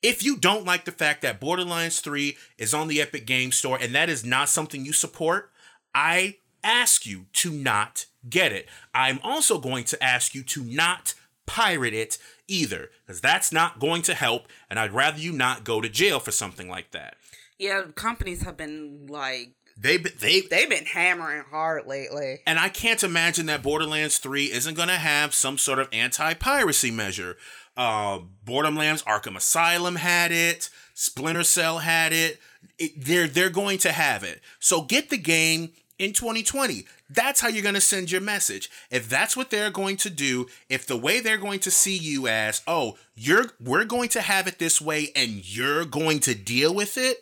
If 0.00 0.24
you 0.24 0.38
don't 0.38 0.64
like 0.64 0.86
the 0.86 0.92
fact 0.92 1.20
that 1.20 1.40
Borderlands 1.40 2.00
3 2.00 2.38
is 2.56 2.72
on 2.72 2.88
the 2.88 3.02
Epic 3.02 3.26
Game 3.26 3.52
Store 3.52 3.78
and 3.78 3.94
that 3.94 4.08
is 4.08 4.24
not 4.24 4.48
something 4.48 4.82
you 4.82 4.94
support, 4.94 5.50
I 5.94 6.36
ask 6.62 7.04
you 7.04 7.26
to 7.34 7.50
not 7.50 8.06
get 8.30 8.50
it. 8.50 8.66
I'm 8.94 9.20
also 9.22 9.58
going 9.58 9.84
to 9.84 10.02
ask 10.02 10.34
you 10.34 10.42
to 10.42 10.64
not 10.64 11.12
pirate 11.44 11.92
it 11.92 12.16
either, 12.48 12.90
because 13.06 13.20
that's 13.20 13.52
not 13.52 13.78
going 13.78 14.00
to 14.02 14.14
help, 14.14 14.48
and 14.70 14.78
I'd 14.78 14.92
rather 14.92 15.18
you 15.18 15.32
not 15.32 15.64
go 15.64 15.82
to 15.82 15.88
jail 15.90 16.18
for 16.18 16.30
something 16.30 16.68
like 16.68 16.92
that. 16.92 17.16
Yeah, 17.58 17.82
companies 17.94 18.42
have 18.42 18.56
been 18.56 19.06
like 19.08 19.54
They 19.76 19.96
they 19.96 20.40
they've 20.42 20.68
been 20.68 20.86
hammering 20.86 21.44
hard 21.50 21.86
lately. 21.86 22.40
and 22.46 22.58
I 22.58 22.68
can't 22.68 23.02
imagine 23.02 23.46
that 23.46 23.62
Borderlands 23.62 24.18
3 24.18 24.46
isn't 24.52 24.74
going 24.74 24.88
to 24.88 24.96
have 24.96 25.34
some 25.34 25.58
sort 25.58 25.78
of 25.78 25.88
anti-piracy 25.92 26.90
measure. 26.90 27.36
Uh, 27.76 28.20
Borderlands 28.44 29.02
Arkham 29.02 29.36
Asylum 29.36 29.96
had 29.96 30.30
it. 30.32 30.70
Splinter 30.94 31.42
Cell 31.44 31.78
had 31.78 32.12
it. 32.12 32.40
it. 32.78 32.92
They're 33.04 33.26
they're 33.28 33.50
going 33.50 33.78
to 33.78 33.92
have 33.92 34.22
it. 34.24 34.40
So 34.60 34.82
get 34.82 35.10
the 35.10 35.18
game 35.18 35.70
in 35.98 36.12
2020. 36.12 36.84
That's 37.10 37.40
how 37.40 37.48
you're 37.48 37.62
going 37.62 37.74
to 37.74 37.80
send 37.80 38.10
your 38.10 38.20
message. 38.20 38.70
If 38.90 39.08
that's 39.08 39.36
what 39.36 39.50
they're 39.50 39.70
going 39.70 39.96
to 39.98 40.10
do, 40.10 40.46
if 40.68 40.86
the 40.86 40.96
way 40.96 41.20
they're 41.20 41.36
going 41.38 41.60
to 41.60 41.70
see 41.70 41.96
you 41.96 42.26
as, 42.28 42.62
oh, 42.66 42.96
you're 43.14 43.46
we're 43.60 43.84
going 43.84 44.08
to 44.10 44.20
have 44.20 44.46
it 44.46 44.58
this 44.58 44.80
way 44.80 45.10
and 45.14 45.44
you're 45.44 45.84
going 45.84 46.20
to 46.20 46.34
deal 46.34 46.74
with 46.74 46.96
it. 46.96 47.18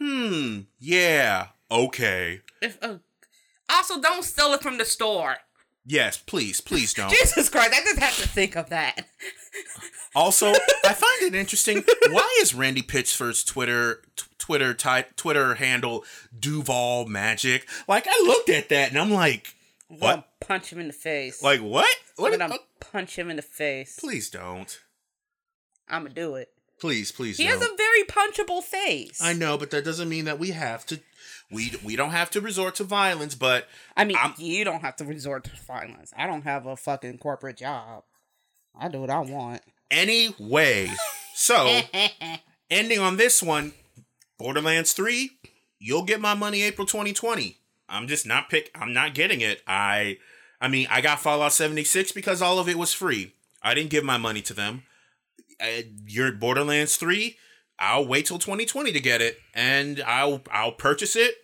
Hmm, 0.00 0.60
yeah, 0.78 1.48
okay. 1.70 2.40
If 2.62 2.78
uh, 2.82 2.98
also 3.70 4.00
don't 4.00 4.24
steal 4.24 4.52
it 4.52 4.62
from 4.62 4.78
the 4.78 4.84
store. 4.84 5.36
Yes, 5.84 6.18
please, 6.18 6.60
please 6.60 6.92
don't. 6.94 7.10
Jesus 7.10 7.48
Christ, 7.48 7.72
I 7.74 7.80
just 7.80 7.98
have 7.98 8.16
to 8.18 8.28
think 8.28 8.56
of 8.56 8.70
that. 8.70 9.06
Also, 10.14 10.48
I 10.84 10.94
find 10.94 11.22
it 11.22 11.34
interesting. 11.34 11.84
Why 12.10 12.38
is 12.40 12.54
Randy 12.54 12.80
Pitchford's 12.82 13.44
Twitter 13.44 14.02
t- 14.16 14.24
Twitter 14.38 14.74
Twitter 14.74 15.54
handle 15.54 16.04
Duval 16.36 17.06
Magic? 17.06 17.68
Like, 17.86 18.06
I 18.08 18.22
looked 18.26 18.48
at 18.48 18.68
that 18.70 18.88
and 18.88 18.98
I'm 18.98 19.10
like, 19.10 19.54
I'm 19.90 19.98
what? 19.98 20.10
gonna 20.10 20.24
punch 20.40 20.72
him 20.72 20.80
in 20.80 20.86
the 20.86 20.92
face. 20.94 21.42
Like 21.42 21.60
what? 21.60 21.86
What? 22.16 22.32
I'm 22.32 22.38
gonna 22.38 22.54
uh, 22.54 22.58
punch 22.80 23.16
him 23.16 23.28
in 23.30 23.36
the 23.36 23.42
face. 23.42 23.98
please 24.00 24.30
don't. 24.30 24.80
I'm 25.88 26.02
gonna 26.02 26.14
do 26.14 26.36
it. 26.36 26.48
Please, 26.80 27.10
please 27.12 27.36
He 27.38 27.44
don't. 27.44 27.60
has 27.60 27.68
a 27.68 27.76
very 27.76 28.04
punchable 28.04 28.62
face. 28.62 29.20
I 29.22 29.32
know, 29.32 29.58
but 29.58 29.70
that 29.70 29.84
doesn't 29.84 30.08
mean 30.08 30.26
that 30.26 30.38
we 30.38 30.50
have 30.50 30.86
to. 30.86 31.00
We 31.50 31.72
we 31.82 31.96
don't 31.96 32.10
have 32.10 32.30
to 32.32 32.40
resort 32.40 32.74
to 32.76 32.84
violence, 32.84 33.34
but 33.34 33.66
I 33.96 34.04
mean, 34.04 34.16
I'm- 34.16 34.34
you 34.38 34.64
don't 34.64 34.80
have 34.82 34.96
to 34.96 35.04
resort 35.04 35.44
to 35.44 35.50
violence. 35.66 36.12
I 36.16 36.26
don't 36.26 36.42
have 36.42 36.66
a 36.66 36.76
fucking 36.76 37.18
corporate 37.18 37.56
job. 37.56 38.04
I 38.78 38.88
do 38.88 39.00
what 39.00 39.10
I 39.10 39.20
want. 39.20 39.62
anyway. 39.90 40.90
So 41.34 41.80
ending 42.70 42.98
on 42.98 43.16
this 43.16 43.42
one, 43.42 43.72
Borderlands 44.38 44.92
3, 44.92 45.30
you'll 45.78 46.04
get 46.04 46.20
my 46.20 46.34
money 46.34 46.62
April 46.62 46.86
2020. 46.86 47.56
I'm 47.88 48.06
just 48.06 48.26
not 48.26 48.50
pick 48.50 48.70
I'm 48.74 48.92
not 48.92 49.14
getting 49.14 49.40
it. 49.40 49.62
I 49.66 50.18
I 50.60 50.68
mean, 50.68 50.86
I 50.90 51.00
got 51.00 51.20
Fallout 51.20 51.52
76 51.52 52.12
because 52.12 52.42
all 52.42 52.58
of 52.58 52.68
it 52.68 52.76
was 52.78 52.92
free. 52.92 53.34
I 53.62 53.74
didn't 53.74 53.90
give 53.90 54.04
my 54.04 54.18
money 54.18 54.42
to 54.42 54.54
them. 54.54 54.82
Uh, 55.60 55.82
your 56.06 56.32
Borderlands 56.32 56.96
3, 56.96 57.36
I'll 57.78 58.06
wait 58.06 58.26
till 58.26 58.38
2020 58.38 58.92
to 58.92 59.00
get 59.00 59.20
it 59.20 59.38
and 59.54 60.00
I'll 60.06 60.42
I'll 60.50 60.72
purchase 60.72 61.16
it 61.16 61.34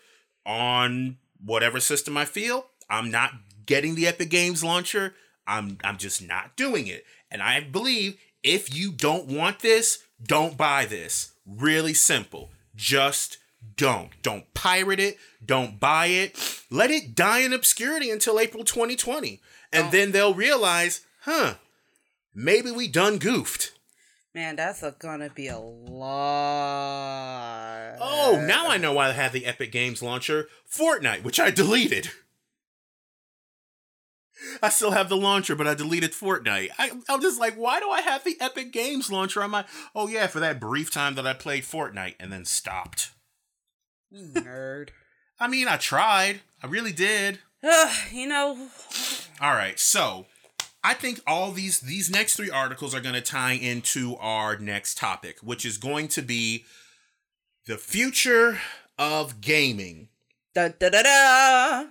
on 0.45 1.19
whatever 1.45 1.81
system 1.81 2.17
I 2.17 2.25
feel. 2.25 2.67
I'm 2.91 3.11
not 3.11 3.33
getting 3.67 3.95
the 3.95 4.07
Epic 4.07 4.31
Games 4.31 4.65
launcher. 4.65 5.15
I'm 5.47 5.79
I'm 5.85 5.97
just 5.97 6.27
not 6.27 6.57
doing 6.57 6.87
it. 6.87 7.05
And 7.31 7.43
I 7.43 7.61
believe 7.61 8.19
if 8.43 8.75
you 8.75 8.93
don't 8.93 9.27
want 9.27 9.61
this, 9.61 10.05
don't 10.23 10.57
buy 10.57 10.85
this. 10.85 11.33
Really 11.47 11.95
simple. 11.95 12.51
Just 12.75 13.39
don't. 13.77 14.11
Don't 14.23 14.53
pirate 14.55 15.01
it. 15.01 15.19
Don't 15.45 15.81
buy 15.81 16.07
it. 16.07 16.63
Let 16.71 16.91
it 16.91 17.15
die 17.15 17.41
in 17.41 17.53
obscurity 17.53 18.11
until 18.11 18.39
April 18.39 18.65
2020. 18.65 19.41
And 19.73 19.91
then 19.91 20.13
they'll 20.13 20.35
realize, 20.35 21.01
huh, 21.23 21.55
maybe 22.35 22.71
we 22.71 22.87
done 22.87 23.19
goofed. 23.19 23.73
Man, 24.35 24.57
that's 24.57 24.83
a, 24.83 24.97
gonna 24.99 25.31
be 25.31 25.47
a 25.47 25.59
lot. 25.59 25.99
Oh, 28.01 28.45
now 28.45 28.69
I 28.69 28.79
know 28.79 28.93
why 28.93 29.09
I 29.09 29.13
have 29.13 29.33
the 29.33 29.47
Epic 29.47 29.71
Games 29.71 30.03
launcher, 30.03 30.49
Fortnite, 30.69 31.23
which 31.23 31.39
I 31.39 31.53
deleted. 31.53 32.11
I 34.61 34.71
still 34.71 34.91
have 34.91 35.09
the 35.09 35.17
launcher, 35.17 35.55
but 35.55 35.69
I 35.69 35.75
deleted 35.75 36.11
Fortnite. 36.13 36.71
I, 36.79 36.91
I'm 37.09 37.23
just 37.23 37.39
like, 37.39 37.55
why 37.55 37.79
do 37.79 37.89
I 37.91 38.01
have 38.01 38.25
the 38.25 38.37
Epic 38.41 38.73
Games 38.73 39.11
launcher 39.11 39.41
on 39.43 39.53
my? 39.53 39.65
Oh 39.95 40.09
yeah, 40.09 40.27
for 40.27 40.41
that 40.41 40.59
brief 40.59 40.91
time 40.93 41.15
that 41.15 41.27
I 41.29 41.33
played 41.33 41.63
Fortnite 41.63 42.17
and 42.19 42.33
then 42.33 42.45
stopped. 42.45 43.13
You 44.11 44.27
nerd. 44.29 44.89
I 45.41 45.47
mean, 45.47 45.69
I 45.69 45.77
tried. 45.77 46.41
I 46.63 46.67
really 46.67 46.93
did. 46.93 47.39
Ugh, 47.63 47.97
you 48.13 48.27
know, 48.27 48.69
All 49.41 49.55
right, 49.55 49.79
so 49.79 50.27
I 50.87 50.93
think 50.93 51.21
all 51.27 51.51
these 51.51 51.81
these 51.81 52.11
next 52.11 52.37
three 52.37 52.51
articles 52.51 52.95
are 52.95 53.01
going 53.01 53.15
to 53.15 53.23
tie 53.23 53.55
into 53.55 54.17
our 54.17 54.59
next 54.59 54.99
topic, 54.99 55.39
which 55.43 55.65
is 55.65 55.79
going 55.79 56.09
to 56.09 56.21
be 56.23 56.67
the 57.67 57.79
future 57.79 58.61
of 58.99 59.41
gaming. 59.41 60.09
da 60.55 60.69
da 60.69 60.91
da 60.91 61.03
da. 61.03 61.85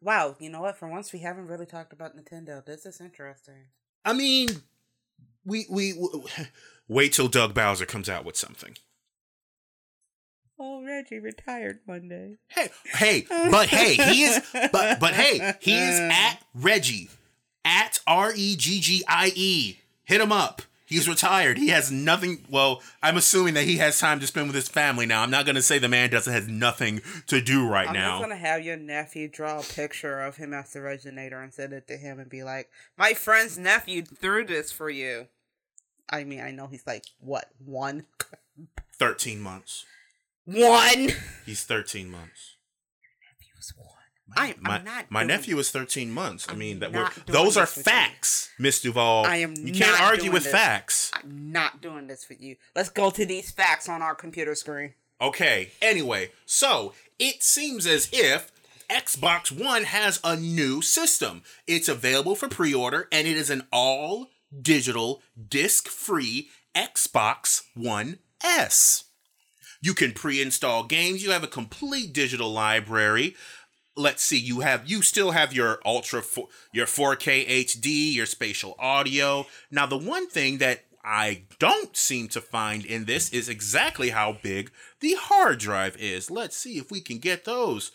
Wow, 0.00 0.36
you 0.40 0.48
know 0.48 0.62
what? 0.62 0.78
For 0.78 0.88
once, 0.88 1.12
we 1.12 1.20
haven't 1.20 1.46
really 1.46 1.66
talked 1.66 1.92
about 1.92 2.16
Nintendo. 2.16 2.64
This 2.64 2.86
is 2.86 3.00
interesting. 3.00 3.66
I 4.04 4.14
mean, 4.14 4.48
we 5.44 5.66
we 5.70 5.92
w- 5.92 6.24
wait 6.88 7.12
till 7.12 7.28
Doug 7.28 7.52
Bowser 7.52 7.84
comes 7.86 8.08
out 8.08 8.24
with 8.24 8.36
something. 8.36 8.76
Oh, 10.58 10.82
Reggie 10.82 11.18
retired 11.18 11.80
Monday. 11.86 12.36
Hey, 12.48 12.68
hey, 12.94 13.26
but 13.28 13.68
hey, 13.68 13.94
he 13.94 14.22
is 14.24 14.40
but 14.72 14.98
but 15.00 15.12
hey, 15.12 15.54
he 15.60 15.76
is 15.76 15.98
at 16.12 16.38
Reggie 16.54 17.10
at 17.64 18.00
R 18.06 18.32
E 18.34 18.56
G 18.56 18.80
G 18.80 19.04
I 19.08 19.32
E. 19.34 19.78
Hit 20.04 20.20
him 20.20 20.32
up. 20.32 20.62
He's 20.92 21.08
retired. 21.08 21.56
He 21.56 21.68
has 21.68 21.90
nothing. 21.90 22.44
Well, 22.50 22.82
I'm 23.02 23.16
assuming 23.16 23.54
that 23.54 23.64
he 23.64 23.78
has 23.78 23.98
time 23.98 24.20
to 24.20 24.26
spend 24.26 24.48
with 24.48 24.54
his 24.54 24.68
family 24.68 25.06
now. 25.06 25.22
I'm 25.22 25.30
not 25.30 25.46
going 25.46 25.56
to 25.56 25.62
say 25.62 25.78
the 25.78 25.88
man 25.88 26.10
doesn't 26.10 26.30
has 26.30 26.46
nothing 26.48 27.00
to 27.28 27.40
do 27.40 27.66
right 27.66 27.86
now. 27.86 27.90
I'm 27.90 27.94
now. 27.94 28.10
just 28.18 28.22
gonna 28.24 28.36
have 28.36 28.62
your 28.62 28.76
nephew 28.76 29.28
draw 29.28 29.60
a 29.60 29.62
picture 29.62 30.20
of 30.20 30.36
him 30.36 30.52
as 30.52 30.74
the 30.74 30.80
originator 30.80 31.40
and 31.40 31.54
send 31.54 31.72
it 31.72 31.86
to 31.88 31.96
him 31.96 32.18
and 32.20 32.28
be 32.28 32.42
like, 32.42 32.68
"My 32.98 33.14
friend's 33.14 33.56
nephew 33.56 34.02
drew 34.02 34.44
this 34.44 34.70
for 34.70 34.90
you." 34.90 35.28
I 36.10 36.24
mean, 36.24 36.40
I 36.42 36.50
know 36.50 36.66
he's 36.66 36.86
like 36.86 37.06
what 37.20 37.48
one, 37.64 38.04
13 38.98 39.40
months. 39.40 39.86
one. 40.44 41.08
He's 41.46 41.64
13 41.64 42.10
months. 42.10 42.56
Was 43.56 43.72
one. 43.76 43.91
I, 44.36 44.54
my, 44.60 44.76
I'm 44.78 44.84
not. 44.84 45.10
my 45.10 45.22
nephew 45.22 45.58
is 45.58 45.70
13 45.70 46.10
months. 46.10 46.46
I 46.48 46.54
mean, 46.54 46.80
that 46.80 46.92
we're, 46.92 47.08
those 47.26 47.56
are 47.56 47.62
with 47.62 47.70
facts, 47.70 48.50
Miss 48.58 48.80
Duvall. 48.80 49.26
I 49.26 49.36
am 49.36 49.54
You 49.56 49.72
can't 49.72 50.00
argue 50.00 50.30
with 50.30 50.44
this. 50.44 50.52
facts. 50.52 51.10
I'm 51.14 51.52
not 51.52 51.80
doing 51.80 52.06
this 52.06 52.24
for 52.24 52.34
you. 52.34 52.56
Let's 52.74 52.88
go 52.90 53.10
to 53.10 53.24
these 53.26 53.50
facts 53.50 53.88
on 53.88 54.02
our 54.02 54.14
computer 54.14 54.54
screen. 54.54 54.94
Okay. 55.20 55.70
Anyway, 55.80 56.30
so 56.46 56.94
it 57.18 57.42
seems 57.42 57.86
as 57.86 58.08
if 58.12 58.50
Xbox 58.90 59.50
One 59.52 59.84
has 59.84 60.20
a 60.24 60.36
new 60.36 60.82
system. 60.82 61.42
It's 61.66 61.88
available 61.88 62.34
for 62.34 62.48
pre-order, 62.48 63.08
and 63.12 63.26
it 63.26 63.36
is 63.36 63.48
an 63.50 63.66
all-digital, 63.72 65.22
disc-free 65.48 66.50
Xbox 66.74 67.62
One 67.74 68.18
S. 68.44 69.04
You 69.80 69.94
can 69.94 70.12
pre-install 70.12 70.84
games. 70.84 71.24
You 71.24 71.30
have 71.32 71.42
a 71.42 71.48
complete 71.48 72.12
digital 72.12 72.52
library. 72.52 73.34
Let's 73.94 74.22
see. 74.22 74.38
You 74.38 74.60
have 74.60 74.88
you 74.88 75.02
still 75.02 75.32
have 75.32 75.52
your 75.52 75.80
ultra 75.84 76.22
fo- 76.22 76.48
your 76.72 76.86
4K 76.86 77.46
HD, 77.64 78.14
your 78.14 78.26
spatial 78.26 78.74
audio. 78.78 79.46
Now 79.70 79.86
the 79.86 79.98
one 79.98 80.28
thing 80.28 80.58
that 80.58 80.84
I 81.04 81.42
don't 81.58 81.96
seem 81.96 82.28
to 82.28 82.40
find 82.40 82.84
in 82.84 83.04
this 83.04 83.30
is 83.32 83.48
exactly 83.48 84.10
how 84.10 84.38
big 84.40 84.70
the 85.00 85.14
hard 85.18 85.58
drive 85.58 85.96
is. 85.98 86.30
Let's 86.30 86.56
see 86.56 86.78
if 86.78 86.90
we 86.90 87.00
can 87.00 87.18
get 87.18 87.44
those 87.44 87.90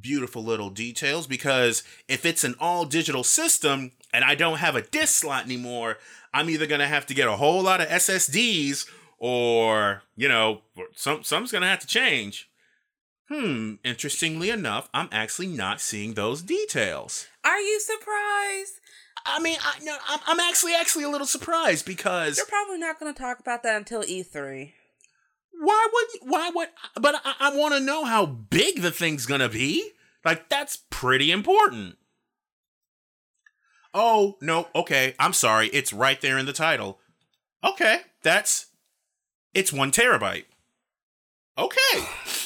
beautiful 0.00 0.42
little 0.42 0.70
details 0.70 1.26
because 1.26 1.82
if 2.08 2.24
it's 2.24 2.44
an 2.44 2.54
all 2.60 2.84
digital 2.84 3.24
system 3.24 3.92
and 4.12 4.24
I 4.24 4.34
don't 4.34 4.58
have 4.58 4.76
a 4.76 4.82
disk 4.82 5.20
slot 5.20 5.44
anymore, 5.44 5.98
I'm 6.32 6.48
either 6.48 6.66
going 6.66 6.80
to 6.80 6.86
have 6.86 7.06
to 7.06 7.14
get 7.14 7.28
a 7.28 7.36
whole 7.36 7.62
lot 7.62 7.80
of 7.80 7.88
SSDs 7.88 8.88
or, 9.18 10.02
you 10.16 10.28
know, 10.28 10.62
some 10.94 11.22
something's 11.22 11.52
going 11.52 11.62
to 11.62 11.68
have 11.68 11.80
to 11.80 11.86
change. 11.86 12.48
Hmm, 13.28 13.74
interestingly 13.82 14.50
enough, 14.50 14.90
I'm 14.92 15.08
actually 15.10 15.46
not 15.46 15.80
seeing 15.80 16.14
those 16.14 16.42
details. 16.42 17.26
Are 17.42 17.60
you 17.60 17.80
surprised? 17.80 18.80
I 19.24 19.40
mean, 19.40 19.56
I 19.62 19.82
no, 19.82 19.96
I'm, 20.06 20.20
I'm 20.26 20.40
actually 20.40 20.74
actually 20.74 21.04
a 21.04 21.08
little 21.08 21.26
surprised 21.26 21.86
because 21.86 22.36
You're 22.36 22.46
probably 22.46 22.78
not 22.78 23.00
going 23.00 23.12
to 23.12 23.18
talk 23.18 23.40
about 23.40 23.62
that 23.62 23.76
until 23.76 24.04
E 24.06 24.22
E3. 24.22 24.72
why 25.58 25.86
would 25.92 26.30
why 26.30 26.50
would 26.54 26.68
but 27.00 27.14
I, 27.24 27.34
I 27.40 27.56
want 27.56 27.72
to 27.74 27.80
know 27.80 28.04
how 28.04 28.26
big 28.26 28.82
the 28.82 28.90
thing's 28.90 29.24
gonna 29.24 29.48
be. 29.48 29.92
Like 30.24 30.50
that's 30.50 30.78
pretty 30.90 31.30
important. 31.30 31.96
Oh 33.94 34.36
no, 34.42 34.68
okay. 34.74 35.14
I'm 35.18 35.32
sorry. 35.32 35.68
It's 35.68 35.92
right 35.92 36.20
there 36.20 36.36
in 36.36 36.44
the 36.44 36.52
title. 36.52 36.98
Okay, 37.62 38.00
that's 38.22 38.66
it's 39.54 39.72
one 39.72 39.90
terabyte. 39.90 40.44
Okay. 41.56 42.04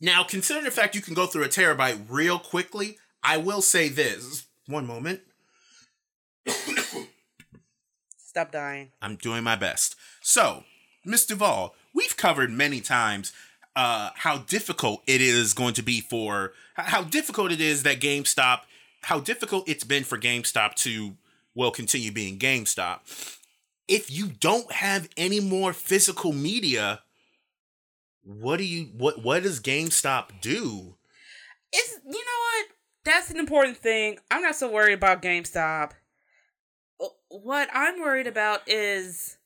Now, 0.00 0.22
considering 0.22 0.64
the 0.64 0.70
fact 0.70 0.94
you 0.94 1.00
can 1.00 1.14
go 1.14 1.26
through 1.26 1.44
a 1.44 1.48
terabyte 1.48 2.06
real 2.08 2.38
quickly, 2.38 2.98
I 3.22 3.36
will 3.36 3.62
say 3.62 3.88
this. 3.88 4.46
One 4.66 4.86
moment. 4.86 5.20
Stop 8.16 8.52
dying. 8.52 8.92
I'm 9.02 9.16
doing 9.16 9.42
my 9.42 9.56
best. 9.56 9.96
So, 10.20 10.64
Miss 11.04 11.26
Duvall, 11.26 11.74
we've 11.94 12.16
covered 12.16 12.50
many 12.50 12.80
times 12.80 13.32
uh, 13.74 14.10
how 14.14 14.38
difficult 14.38 15.02
it 15.06 15.20
is 15.20 15.54
going 15.54 15.74
to 15.74 15.82
be 15.82 16.00
for 16.00 16.52
how 16.74 17.02
difficult 17.02 17.50
it 17.52 17.60
is 17.60 17.82
that 17.82 18.00
GameStop, 18.00 18.60
how 19.02 19.20
difficult 19.20 19.68
it's 19.68 19.84
been 19.84 20.04
for 20.04 20.18
GameStop 20.18 20.74
to 20.76 21.16
well 21.54 21.70
continue 21.70 22.12
being 22.12 22.38
GameStop. 22.38 23.00
If 23.88 24.10
you 24.10 24.26
don't 24.28 24.70
have 24.72 25.08
any 25.16 25.40
more 25.40 25.72
physical 25.72 26.32
media, 26.32 27.00
what 28.28 28.58
do 28.58 28.64
you 28.64 28.90
what 28.92 29.24
what 29.24 29.42
does 29.42 29.58
GameStop 29.58 30.42
do? 30.42 30.96
It's 31.72 31.98
you 32.04 32.12
know 32.12 32.18
what? 32.18 32.66
That's 33.04 33.30
an 33.30 33.38
important 33.38 33.78
thing. 33.78 34.18
I'm 34.30 34.42
not 34.42 34.54
so 34.54 34.70
worried 34.70 34.92
about 34.92 35.22
GameStop. 35.22 35.92
What 37.30 37.70
I'm 37.72 38.00
worried 38.00 38.26
about 38.26 38.68
is 38.68 39.38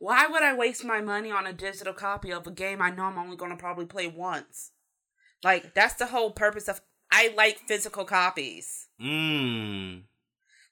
why 0.00 0.26
would 0.26 0.42
I 0.42 0.56
waste 0.56 0.84
my 0.84 1.00
money 1.00 1.30
on 1.30 1.46
a 1.46 1.52
digital 1.52 1.92
copy 1.92 2.32
of 2.32 2.44
a 2.44 2.50
game 2.50 2.82
I 2.82 2.90
know 2.90 3.04
I'm 3.04 3.18
only 3.18 3.36
going 3.36 3.52
to 3.52 3.56
probably 3.56 3.86
play 3.86 4.08
once? 4.08 4.72
Like 5.44 5.72
that's 5.72 5.94
the 5.94 6.06
whole 6.06 6.32
purpose 6.32 6.66
of 6.66 6.80
I 7.12 7.32
like 7.36 7.60
physical 7.68 8.04
copies. 8.04 8.88
Mmm. 9.00 10.02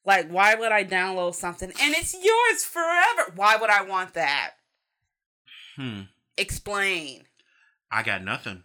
Like 0.05 0.29
why 0.29 0.57
would 0.57 0.73
I 0.73 0.83
download 0.83 1.37
something 1.37 1.71
and 1.81 1.95
it's 1.95 2.15
yours 2.15 2.65
forever? 2.65 3.33
Why 3.37 3.57
would 3.57 3.71
I 3.71 3.83
want 3.83 4.15
that? 4.15 4.55
Hmm. 5.77 6.01
Explain. 6.39 7.25
I 7.91 8.03
got 8.03 8.23
nothing. 8.23 8.63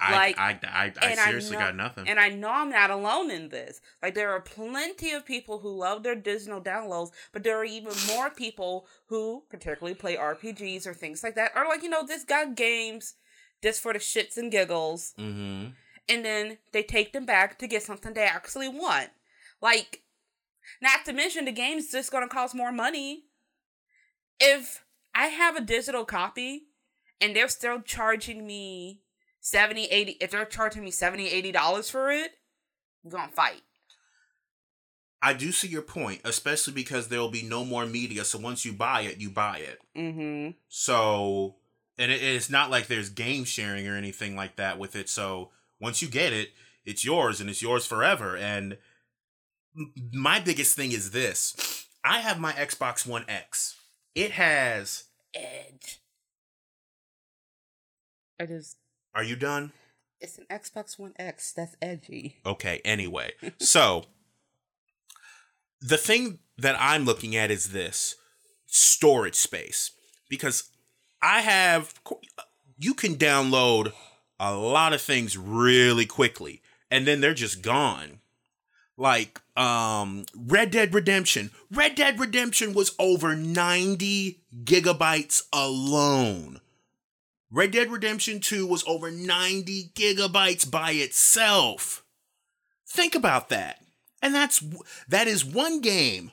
I 0.00 0.12
Like, 0.12 0.38
I 0.38 0.58
I, 0.64 0.92
I 1.00 1.12
I 1.12 1.14
seriously 1.14 1.52
know- 1.56 1.62
got 1.62 1.76
nothing. 1.76 2.08
And 2.08 2.18
I 2.18 2.28
know 2.30 2.50
I'm 2.50 2.70
not 2.70 2.90
alone 2.90 3.30
in 3.30 3.50
this. 3.50 3.80
Like 4.02 4.14
there 4.14 4.30
are 4.30 4.40
plenty 4.40 5.12
of 5.12 5.24
people 5.24 5.58
who 5.60 5.76
love 5.76 6.02
their 6.02 6.16
digital 6.16 6.60
downloads, 6.60 7.10
but 7.32 7.44
there 7.44 7.56
are 7.58 7.64
even 7.64 7.92
more 8.08 8.30
people 8.30 8.86
who 9.06 9.44
particularly 9.48 9.94
play 9.94 10.16
RPGs 10.16 10.86
or 10.86 10.94
things 10.94 11.22
like 11.22 11.34
that. 11.36 11.52
Or 11.54 11.66
like, 11.66 11.82
you 11.82 11.88
know, 11.90 12.06
just 12.06 12.26
got 12.26 12.56
games 12.56 13.14
just 13.62 13.80
for 13.80 13.92
the 13.92 13.98
shits 14.00 14.36
and 14.36 14.50
giggles. 14.50 15.14
mm-hmm. 15.18 15.68
And 16.08 16.24
then 16.24 16.58
they 16.72 16.82
take 16.82 17.12
them 17.12 17.24
back 17.24 17.58
to 17.60 17.68
get 17.68 17.84
something 17.84 18.12
they 18.12 18.24
actually 18.24 18.68
want. 18.68 19.10
Like, 19.60 20.00
not 20.80 21.04
to 21.04 21.12
mention 21.12 21.44
the 21.44 21.52
game's 21.52 21.92
just 21.92 22.10
gonna 22.10 22.26
cost 22.28 22.56
more 22.56 22.72
money. 22.72 23.26
If 24.40 24.84
I 25.14 25.26
have 25.26 25.54
a 25.56 25.60
digital 25.60 26.04
copy 26.04 26.64
and 27.22 27.34
they're 27.34 27.48
still 27.48 27.80
charging 27.80 28.46
me 28.46 29.00
70 29.40 29.86
80 29.86 30.16
if 30.20 30.30
they're 30.30 30.44
charging 30.44 30.84
me 30.84 30.90
70 30.90 31.28
80 31.28 31.52
dollars 31.52 31.88
for 31.88 32.10
it 32.10 32.32
i'm 33.04 33.10
gonna 33.10 33.28
fight 33.32 33.62
I 35.24 35.34
do 35.34 35.52
see 35.52 35.68
your 35.68 35.82
point, 35.82 36.20
especially 36.24 36.72
because 36.72 37.06
there 37.06 37.20
will 37.20 37.30
be 37.30 37.44
no 37.44 37.64
more 37.64 37.86
media. 37.86 38.24
So 38.24 38.40
once 38.40 38.64
you 38.64 38.72
buy 38.72 39.02
it, 39.02 39.18
you 39.18 39.30
buy 39.30 39.58
it. 39.58 39.78
mm-hmm 39.96 40.50
So, 40.68 41.54
and 41.96 42.10
it, 42.10 42.20
it's 42.20 42.50
not 42.50 42.70
like 42.70 42.88
there's 42.88 43.08
game 43.08 43.44
sharing 43.44 43.86
or 43.86 43.94
anything 43.94 44.34
like 44.34 44.56
that 44.56 44.80
with 44.80 44.96
it. 44.96 45.08
So 45.08 45.50
once 45.80 46.02
you 46.02 46.08
get 46.08 46.32
it, 46.32 46.48
it's 46.84 47.04
yours 47.04 47.40
and 47.40 47.48
it's 47.48 47.62
yours 47.62 47.86
forever. 47.86 48.36
And 48.36 48.78
my 50.12 50.40
biggest 50.40 50.74
thing 50.74 50.90
is 50.90 51.12
this 51.12 51.86
I 52.04 52.18
have 52.18 52.40
my 52.40 52.52
Xbox 52.54 53.06
One 53.06 53.24
X, 53.28 53.76
it 54.16 54.32
has. 54.32 55.04
edge 55.34 56.01
i 58.40 58.46
just 58.46 58.76
Are 59.14 59.24
you 59.24 59.36
done? 59.36 59.72
it's 60.20 60.38
an 60.38 60.46
xbox 60.50 60.98
one 60.98 61.12
x 61.18 61.52
that's 61.52 61.76
edgy 61.82 62.36
Okay, 62.46 62.80
anyway. 62.84 63.32
So 63.58 64.04
the 65.80 65.98
thing 65.98 66.38
that 66.58 66.76
I'm 66.78 67.04
looking 67.04 67.34
at 67.34 67.50
is 67.50 67.72
this 67.72 68.14
storage 68.66 69.34
space 69.34 69.90
because 70.28 70.70
I 71.20 71.40
have 71.40 71.92
you 72.78 72.94
can 72.94 73.16
download 73.16 73.92
a 74.40 74.54
lot 74.54 74.92
of 74.92 75.00
things 75.02 75.36
really 75.36 76.06
quickly 76.06 76.62
and 76.90 77.06
then 77.06 77.20
they're 77.20 77.34
just 77.34 77.62
gone. 77.62 78.20
Like 78.96 79.40
um 79.56 80.24
Red 80.36 80.70
Dead 80.70 80.94
Redemption. 80.94 81.50
Red 81.70 81.96
Dead 81.96 82.20
Redemption 82.20 82.72
was 82.74 82.94
over 82.98 83.34
90 83.34 84.40
gigabytes 84.64 85.42
alone. 85.52 86.60
Red 87.52 87.72
Dead 87.72 87.90
Redemption 87.90 88.40
2 88.40 88.66
was 88.66 88.82
over 88.86 89.10
90 89.10 89.92
gigabytes 89.94 90.68
by 90.68 90.92
itself. 90.92 92.02
Think 92.88 93.14
about 93.14 93.50
that. 93.50 93.78
And 94.22 94.34
that's 94.34 94.64
that 95.08 95.28
is 95.28 95.44
one 95.44 95.80
game. 95.80 96.30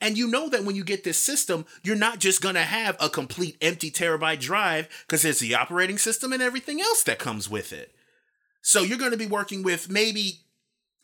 And 0.00 0.16
you 0.16 0.28
know 0.28 0.48
that 0.48 0.64
when 0.64 0.76
you 0.76 0.84
get 0.84 1.04
this 1.04 1.20
system, 1.20 1.66
you're 1.82 1.96
not 1.96 2.18
just 2.18 2.40
going 2.40 2.54
to 2.54 2.62
have 2.62 2.96
a 3.00 3.08
complete 3.08 3.56
empty 3.60 3.90
terabyte 3.90 4.40
drive 4.40 4.88
because 5.06 5.22
there's 5.22 5.40
the 5.40 5.54
operating 5.54 5.98
system 5.98 6.32
and 6.32 6.42
everything 6.42 6.80
else 6.80 7.02
that 7.04 7.18
comes 7.18 7.48
with 7.48 7.72
it. 7.72 7.94
So 8.62 8.82
you're 8.82 8.98
going 8.98 9.12
to 9.12 9.16
be 9.16 9.26
working 9.26 9.62
with 9.62 9.90
maybe 9.90 10.40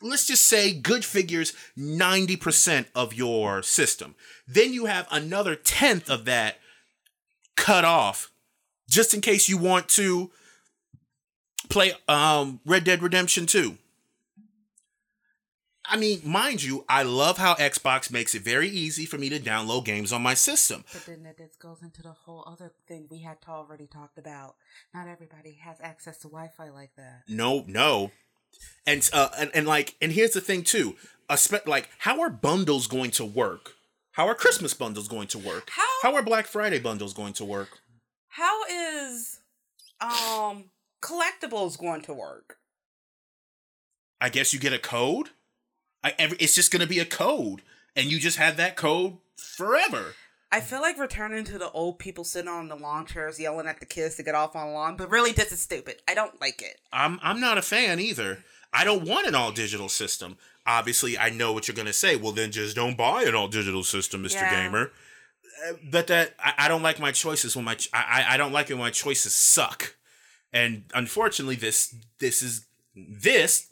let's 0.01 0.27
just 0.27 0.43
say 0.43 0.73
good 0.73 1.05
figures 1.05 1.53
90% 1.77 2.85
of 2.93 3.13
your 3.13 3.63
system. 3.63 4.15
Then 4.47 4.73
you 4.73 4.85
have 4.85 5.07
another 5.11 5.55
tenth 5.55 6.09
of 6.09 6.25
that 6.25 6.59
cut 7.55 7.85
off 7.85 8.31
just 8.89 9.13
in 9.13 9.21
case 9.21 9.47
you 9.49 9.57
want 9.57 9.89
to 9.89 10.31
play 11.69 11.93
um 12.07 12.59
Red 12.65 12.83
Dead 12.83 13.01
Redemption 13.01 13.45
2. 13.45 13.77
I 15.87 15.97
mean, 15.97 16.21
mind 16.23 16.63
you, 16.63 16.83
I 16.89 17.03
love 17.03 17.37
how 17.37 17.53
Xbox 17.55 18.09
makes 18.11 18.33
it 18.33 18.41
very 18.41 18.67
easy 18.67 19.05
for 19.05 19.19
me 19.19 19.29
to 19.29 19.39
download 19.39 19.85
games 19.85 20.11
on 20.11 20.23
my 20.23 20.33
system. 20.33 20.83
but 20.91 21.05
then 21.05 21.21
that 21.23 21.37
just 21.37 21.59
goes 21.59 21.83
into 21.83 22.01
the 22.01 22.11
whole 22.11 22.43
other 22.47 22.71
thing 22.87 23.07
we 23.11 23.19
had 23.21 23.37
already 23.47 23.85
talked 23.85 24.17
about 24.17 24.55
not 24.95 25.07
everybody 25.07 25.59
has 25.63 25.77
access 25.81 26.17
to 26.17 26.27
wi-fi 26.27 26.69
like 26.69 26.89
that 26.97 27.21
No, 27.27 27.63
no. 27.67 28.11
And 28.87 29.07
uh 29.13 29.29
and, 29.37 29.51
and 29.53 29.67
like 29.67 29.95
and 30.01 30.11
here's 30.11 30.31
the 30.31 30.41
thing 30.41 30.63
too. 30.63 30.95
A 31.29 31.37
spe- 31.37 31.67
like 31.67 31.89
how 31.99 32.19
are 32.21 32.29
bundles 32.31 32.87
going 32.87 33.11
to 33.11 33.25
work? 33.25 33.73
How 34.13 34.27
are 34.27 34.33
Christmas 34.35 34.73
bundles 34.73 35.07
going 35.07 35.27
to 35.27 35.37
work? 35.37 35.69
How- 35.71 35.83
How 36.01 36.15
are 36.15 36.23
Black 36.23 36.47
Friday 36.47 36.79
bundles 36.79 37.13
going 37.13 37.33
to 37.33 37.45
work? 37.45 37.79
How 38.35 38.63
is 38.65 39.39
um 40.01 40.65
collectibles 41.01 41.77
going 41.77 42.01
to 42.01 42.13
work 42.13 42.57
I 44.21 44.29
guess 44.29 44.53
you 44.53 44.59
get 44.59 44.73
a 44.73 44.79
code. 44.79 45.29
I, 46.03 46.13
every, 46.17 46.37
it's 46.37 46.55
just 46.55 46.71
gonna 46.71 46.87
be 46.87 46.99
a 46.99 47.05
code, 47.05 47.61
and 47.95 48.05
you 48.11 48.17
just 48.19 48.37
have 48.37 48.57
that 48.57 48.75
code 48.75 49.17
forever. 49.37 50.15
I 50.51 50.61
feel 50.61 50.81
like 50.81 50.97
returning 50.97 51.43
to 51.45 51.57
the 51.57 51.69
old 51.71 51.99
people 51.99 52.23
sitting 52.23 52.47
on 52.47 52.69
the 52.69 52.75
lawn 52.75 53.05
chairs 53.05 53.39
yelling 53.39 53.67
at 53.67 53.79
the 53.81 53.85
kids 53.85 54.15
to 54.15 54.23
get 54.23 54.33
off 54.33 54.55
on 54.55 54.67
the 54.67 54.73
lawn, 54.73 54.95
but 54.95 55.11
really 55.11 55.31
this 55.31 55.51
is 55.51 55.61
stupid. 55.61 55.97
I 56.07 56.13
don't 56.13 56.39
like 56.39 56.61
it. 56.61 56.79
I'm 56.93 57.19
I'm 57.21 57.39
not 57.39 57.57
a 57.57 57.61
fan 57.61 57.99
either. 57.99 58.43
I 58.71 58.83
don't 58.83 59.07
want 59.07 59.27
an 59.27 59.35
all 59.35 59.51
digital 59.51 59.89
system. 59.89 60.37
Obviously, 60.65 61.17
I 61.17 61.29
know 61.29 61.51
what 61.53 61.67
you're 61.67 61.75
gonna 61.75 61.93
say. 61.93 62.15
Well, 62.15 62.31
then 62.31 62.51
just 62.51 62.75
don't 62.75 62.97
buy 62.97 63.23
an 63.23 63.35
all 63.35 63.49
digital 63.49 63.83
system, 63.83 64.21
Mister 64.21 64.39
Yeah. 64.39 64.63
Gamer. 64.63 64.91
But 65.89 66.07
that 66.07 66.33
I, 66.39 66.53
I 66.59 66.67
don't 66.67 66.83
like 66.83 66.99
my 66.99 67.11
choices 67.11 67.55
when 67.55 67.65
my 67.65 67.77
I 67.93 68.25
I 68.29 68.37
don't 68.37 68.51
like 68.51 68.69
it 68.69 68.73
when 68.73 68.83
my 68.83 68.91
choices 68.91 69.33
suck. 69.33 69.95
And 70.53 70.83
unfortunately, 70.93 71.55
this 71.55 71.95
this 72.19 72.41
is 72.41 72.65
this 72.95 73.67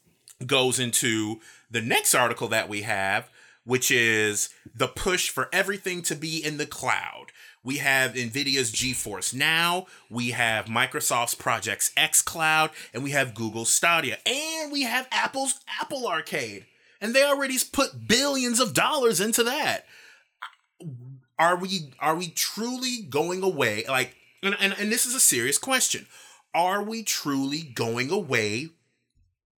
goes 0.45 0.79
into 0.79 1.39
the 1.71 1.81
next 1.81 2.13
article 2.13 2.47
that 2.49 2.69
we 2.69 2.81
have, 2.81 3.29
which 3.63 3.91
is 3.91 4.49
the 4.75 4.87
push 4.87 5.29
for 5.29 5.49
everything 5.53 6.01
to 6.03 6.15
be 6.15 6.43
in 6.43 6.57
the 6.57 6.65
cloud. 6.65 7.27
We 7.63 7.77
have 7.77 8.13
NVIDIA's 8.13 8.73
GeForce 8.73 9.33
Now, 9.33 9.87
we 10.09 10.31
have 10.31 10.65
Microsoft's 10.65 11.35
Projects 11.35 11.91
X 11.95 12.21
Cloud, 12.21 12.71
and 12.93 13.03
we 13.03 13.11
have 13.11 13.33
Google's 13.33 13.69
Stadia, 13.69 14.17
and 14.25 14.71
we 14.71 14.81
have 14.83 15.07
Apple's 15.11 15.61
Apple 15.79 16.05
Arcade. 16.05 16.65
And 16.99 17.13
they 17.13 17.23
already 17.23 17.57
put 17.71 18.07
billions 18.07 18.59
of 18.59 18.73
dollars 18.73 19.21
into 19.21 19.43
that. 19.43 19.85
Are 21.43 21.57
we 21.57 21.89
are 21.99 22.15
we 22.15 22.29
truly 22.29 23.01
going 23.01 23.43
away 23.43 23.83
like 23.85 24.15
and, 24.41 24.55
and, 24.61 24.73
and 24.79 24.89
this 24.89 25.05
is 25.05 25.13
a 25.13 25.19
serious 25.19 25.57
question. 25.57 26.07
Are 26.55 26.81
we 26.81 27.03
truly 27.03 27.61
going 27.63 28.11
away 28.11 28.69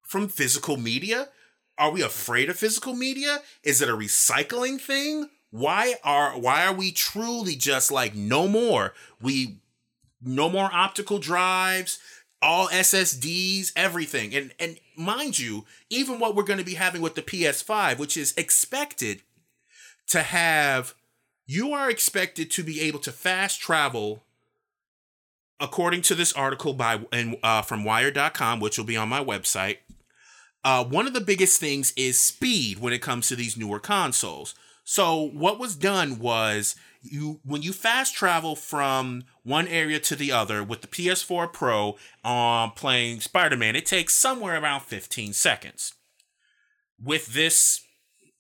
from 0.02 0.28
physical 0.28 0.78
media? 0.78 1.30
Are 1.78 1.92
we 1.92 2.02
afraid 2.02 2.50
of 2.50 2.58
physical 2.58 2.96
media? 2.96 3.38
Is 3.64 3.84
it 3.84 3.90
a 3.90 3.94
recycling 3.94 4.82
thing? 4.82 5.30
Why 5.52 5.96
are 6.04 6.32
why 6.32 6.66
are 6.66 6.74
we 6.74 6.92
truly 6.92 7.56
just 7.56 7.92
like 7.92 8.16
no 8.16 8.48
more? 8.48 8.96
We 9.22 9.60
no 10.24 10.50
more 10.50 10.72
optical 10.74 11.20
drives, 11.20 12.00
all 12.42 12.68
SSDs, 12.70 13.74
everything. 13.76 14.34
And 14.34 14.56
and 14.60 14.80
mind 14.98 15.38
you, 15.38 15.66
even 15.92 16.18
what 16.18 16.36
we're 16.36 16.42
going 16.42 16.58
to 16.58 16.66
be 16.66 16.74
having 16.74 17.04
with 17.04 17.14
the 17.14 17.22
PS5, 17.22 18.00
which 18.00 18.18
is 18.18 18.34
expected 18.36 19.22
to 20.08 20.24
have 20.24 20.96
you 21.46 21.74
are 21.74 21.90
expected 21.90 22.50
to 22.52 22.64
be 22.64 22.82
able 22.82 23.00
to 23.00 23.12
fast 23.12 23.60
travel 23.60 24.24
according 25.60 26.02
to 26.02 26.16
this 26.16 26.34
article 26.34 26.74
by 26.74 27.00
and 27.12 27.38
uh, 27.44 27.62
from 27.62 27.84
wired.com 27.84 28.60
which 28.60 28.78
will 28.78 28.86
be 28.86 28.98
on 28.98 29.10
my 29.10 29.24
website 29.24 29.78
uh, 30.66 30.84
one 30.84 31.06
of 31.06 31.14
the 31.14 31.22
biggest 31.22 31.60
things 31.60 31.94
is 31.96 32.20
speed 32.20 32.80
when 32.80 32.92
it 32.92 33.02
comes 33.02 33.28
to 33.28 33.36
these 33.36 33.56
newer 33.56 33.80
consoles. 33.80 34.56
So 34.84 35.22
what 35.22 35.60
was 35.60 35.76
done 35.76 36.18
was 36.18 36.76
you 37.04 37.40
when 37.46 37.62
you 37.62 37.72
fast 37.72 38.16
travel 38.16 38.56
from 38.56 39.26
one 39.44 39.68
area 39.68 40.00
to 40.00 40.16
the 40.16 40.32
other 40.32 40.64
with 40.64 40.82
the 40.82 40.88
PS4 40.88 41.54
Pro 41.54 41.98
um, 42.24 42.72
playing 42.72 43.22
Spider-Man, 43.22 43.76
it 43.76 43.86
takes 43.86 44.16
somewhere 44.16 44.60
around 44.60 44.82
15 44.82 45.34
seconds. 45.34 45.94
With 47.02 47.28
this 47.28 47.82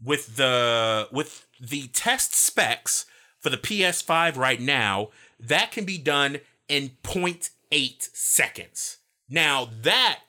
with 0.03 0.35
the 0.35 1.07
with 1.11 1.44
the 1.59 1.87
test 1.87 2.33
specs 2.33 3.05
for 3.39 3.49
the 3.49 3.57
PS5 3.57 4.37
right 4.37 4.59
now, 4.59 5.09
that 5.39 5.71
can 5.71 5.85
be 5.85 5.97
done 5.97 6.39
in 6.67 6.91
0.8 7.03 8.15
seconds. 8.15 8.97
Now 9.29 9.69
that 9.81 10.19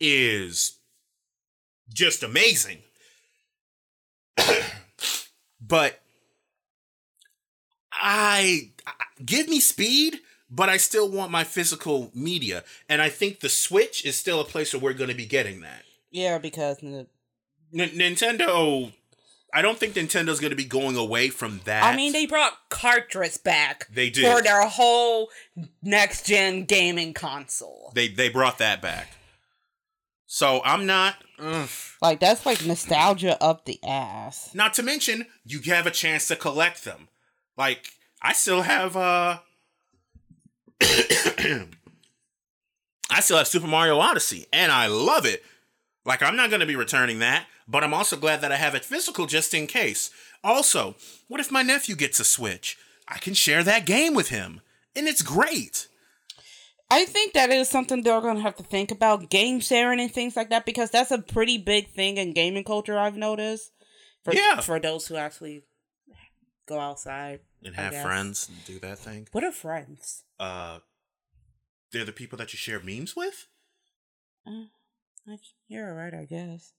is 0.00 0.78
just 1.92 2.22
amazing. 2.22 2.78
but 5.60 6.00
I, 7.92 8.70
I 8.86 8.92
give 9.24 9.48
me 9.48 9.60
speed, 9.60 10.20
but 10.50 10.68
I 10.68 10.76
still 10.76 11.10
want 11.10 11.30
my 11.30 11.44
physical 11.44 12.10
media, 12.14 12.64
and 12.88 13.02
I 13.02 13.08
think 13.08 13.40
the 13.40 13.48
Switch 13.48 14.04
is 14.04 14.16
still 14.16 14.40
a 14.40 14.44
place 14.44 14.72
where 14.72 14.82
we're 14.82 14.92
going 14.92 15.10
to 15.10 15.16
be 15.16 15.26
getting 15.26 15.60
that. 15.60 15.82
Yeah, 16.10 16.38
because 16.38 16.82
N- 16.82 17.06
Nintendo, 17.74 18.92
I 19.56 19.62
don't 19.62 19.78
think 19.78 19.94
Nintendo's 19.94 20.38
going 20.38 20.50
to 20.50 20.56
be 20.56 20.66
going 20.66 20.96
away 20.96 21.30
from 21.30 21.62
that. 21.64 21.82
I 21.82 21.96
mean 21.96 22.12
they 22.12 22.26
brought 22.26 22.52
cartridge 22.68 23.42
back 23.42 23.88
They 23.90 24.10
did. 24.10 24.30
for 24.30 24.42
their 24.42 24.66
whole 24.68 25.30
next 25.82 26.26
gen 26.26 26.66
gaming 26.66 27.14
console. 27.14 27.90
they 27.94 28.08
they 28.08 28.28
brought 28.28 28.58
that 28.58 28.82
back. 28.82 29.12
So 30.26 30.60
I'm 30.62 30.84
not. 30.84 31.14
ugh. 31.38 31.70
Like 32.02 32.20
that's 32.20 32.44
like 32.44 32.66
nostalgia 32.66 33.42
up 33.42 33.64
the 33.64 33.80
ass. 33.82 34.50
Not 34.54 34.74
to 34.74 34.82
mention, 34.82 35.24
you 35.46 35.62
have 35.72 35.86
a 35.86 35.90
chance 35.90 36.28
to 36.28 36.36
collect 36.36 36.84
them. 36.84 37.08
Like 37.56 37.92
I 38.20 38.34
still 38.34 38.60
have 38.60 38.94
uh 38.94 39.38
I 40.82 41.66
still 43.20 43.38
have 43.38 43.48
Super 43.48 43.66
Mario 43.68 43.98
Odyssey 43.98 44.44
and 44.52 44.70
I 44.70 44.88
love 44.88 45.24
it. 45.24 45.42
Like 46.04 46.22
I'm 46.22 46.36
not 46.36 46.50
going 46.50 46.60
to 46.60 46.66
be 46.66 46.76
returning 46.76 47.20
that, 47.20 47.46
but 47.68 47.82
I'm 47.84 47.94
also 47.94 48.16
glad 48.16 48.40
that 48.40 48.52
I 48.52 48.56
have 48.56 48.74
it 48.74 48.84
physical 48.84 49.26
just 49.26 49.54
in 49.54 49.66
case. 49.66 50.10
Also, 50.44 50.94
what 51.28 51.40
if 51.40 51.50
my 51.50 51.62
nephew 51.62 51.96
gets 51.96 52.20
a 52.20 52.24
Switch? 52.24 52.78
I 53.08 53.18
can 53.18 53.34
share 53.34 53.62
that 53.64 53.86
game 53.86 54.14
with 54.14 54.28
him, 54.28 54.60
and 54.94 55.06
it's 55.06 55.22
great. 55.22 55.88
I 56.90 57.04
think 57.04 57.32
that 57.32 57.50
is 57.50 57.68
something 57.68 58.02
they're 58.02 58.20
gonna 58.20 58.40
have 58.40 58.56
to 58.56 58.62
think 58.62 58.90
about 58.90 59.28
game 59.28 59.60
sharing 59.60 60.00
and 60.00 60.12
things 60.12 60.36
like 60.36 60.50
that 60.50 60.64
because 60.64 60.90
that's 60.90 61.10
a 61.10 61.18
pretty 61.18 61.58
big 61.58 61.90
thing 61.90 62.16
in 62.16 62.32
gaming 62.32 62.64
culture. 62.64 62.98
I've 62.98 63.16
noticed. 63.16 63.72
For, 64.24 64.34
Yeah. 64.34 64.60
For 64.60 64.78
those 64.78 65.06
who 65.06 65.16
actually 65.16 65.64
go 66.66 66.78
outside 66.80 67.40
And 67.64 67.74
have 67.76 67.94
friends 68.02 68.48
and 68.48 68.64
do 68.64 68.78
that 68.80 68.98
thing. 68.98 69.28
What 69.32 69.44
are 69.44 69.52
friends? 69.52 70.22
Uh 70.38 70.80
they're 71.92 72.04
the 72.04 72.12
people 72.12 72.38
that 72.38 72.52
you 72.52 72.56
share 72.56 72.80
memes 72.80 73.14
with? 73.16 73.46
Uh, 74.46 74.66
you're 75.68 75.88
alright, 75.88 76.14
I 76.14 76.24
guess. 76.24 76.72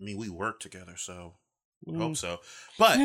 I 0.00 0.04
mean, 0.04 0.16
we 0.16 0.28
work 0.28 0.60
together, 0.60 0.94
so 0.96 1.34
Mm. 1.86 1.98
hope 1.98 2.16
so. 2.16 2.40
But 2.78 2.98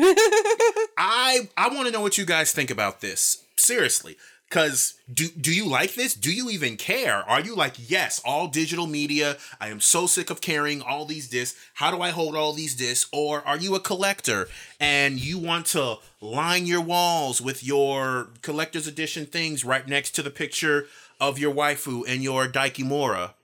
I 0.98 1.48
I 1.56 1.68
want 1.68 1.86
to 1.86 1.92
know 1.92 2.00
what 2.00 2.18
you 2.18 2.24
guys 2.24 2.52
think 2.52 2.70
about 2.70 3.00
this. 3.00 3.44
Seriously. 3.56 4.16
Cause 4.50 4.94
do 5.12 5.28
do 5.28 5.52
you 5.54 5.66
like 5.68 5.94
this? 5.94 6.14
Do 6.14 6.32
you 6.32 6.50
even 6.50 6.76
care? 6.76 7.22
Are 7.28 7.40
you 7.40 7.54
like, 7.56 7.74
yes, 7.78 8.20
all 8.24 8.46
digital 8.48 8.86
media. 8.86 9.36
I 9.60 9.68
am 9.68 9.80
so 9.80 10.06
sick 10.06 10.28
of 10.30 10.40
carrying 10.40 10.82
all 10.82 11.06
these 11.06 11.28
discs. 11.28 11.58
How 11.74 11.90
do 11.90 12.00
I 12.02 12.10
hold 12.10 12.36
all 12.36 12.52
these 12.52 12.74
discs? 12.76 13.08
Or 13.12 13.42
are 13.46 13.56
you 13.56 13.74
a 13.74 13.80
collector 13.80 14.48
and 14.78 15.18
you 15.18 15.38
want 15.38 15.66
to 15.66 15.96
line 16.20 16.66
your 16.66 16.80
walls 16.82 17.40
with 17.40 17.64
your 17.64 18.30
collector's 18.42 18.86
edition 18.86 19.26
things 19.26 19.64
right 19.64 19.88
next 19.88 20.10
to 20.16 20.22
the 20.22 20.30
picture 20.30 20.86
of 21.20 21.38
your 21.38 21.54
waifu 21.54 22.02
and 22.06 22.22
your 22.22 22.46
dakimakura? 22.46 23.34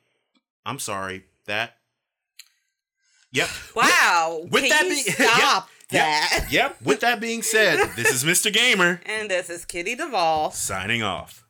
I'm 0.66 0.78
sorry, 0.78 1.24
that. 1.46 1.76
Yep. 3.32 3.48
wow. 3.76 4.40
With 4.50 4.62
can 4.64 4.70
that 4.70 4.82
being 4.88 5.04
stop 5.04 5.68
yep, 5.90 6.02
that? 6.02 6.46
Yep. 6.50 6.82
With 6.82 7.00
that 7.00 7.20
being 7.20 7.42
said, 7.42 7.92
this 7.96 8.10
is 8.12 8.24
Mr. 8.24 8.52
Gamer 8.52 9.00
And 9.06 9.30
this 9.30 9.48
is 9.50 9.64
Kitty 9.64 9.94
Duvall. 9.94 10.50
signing 10.50 11.02
off. 11.02 11.44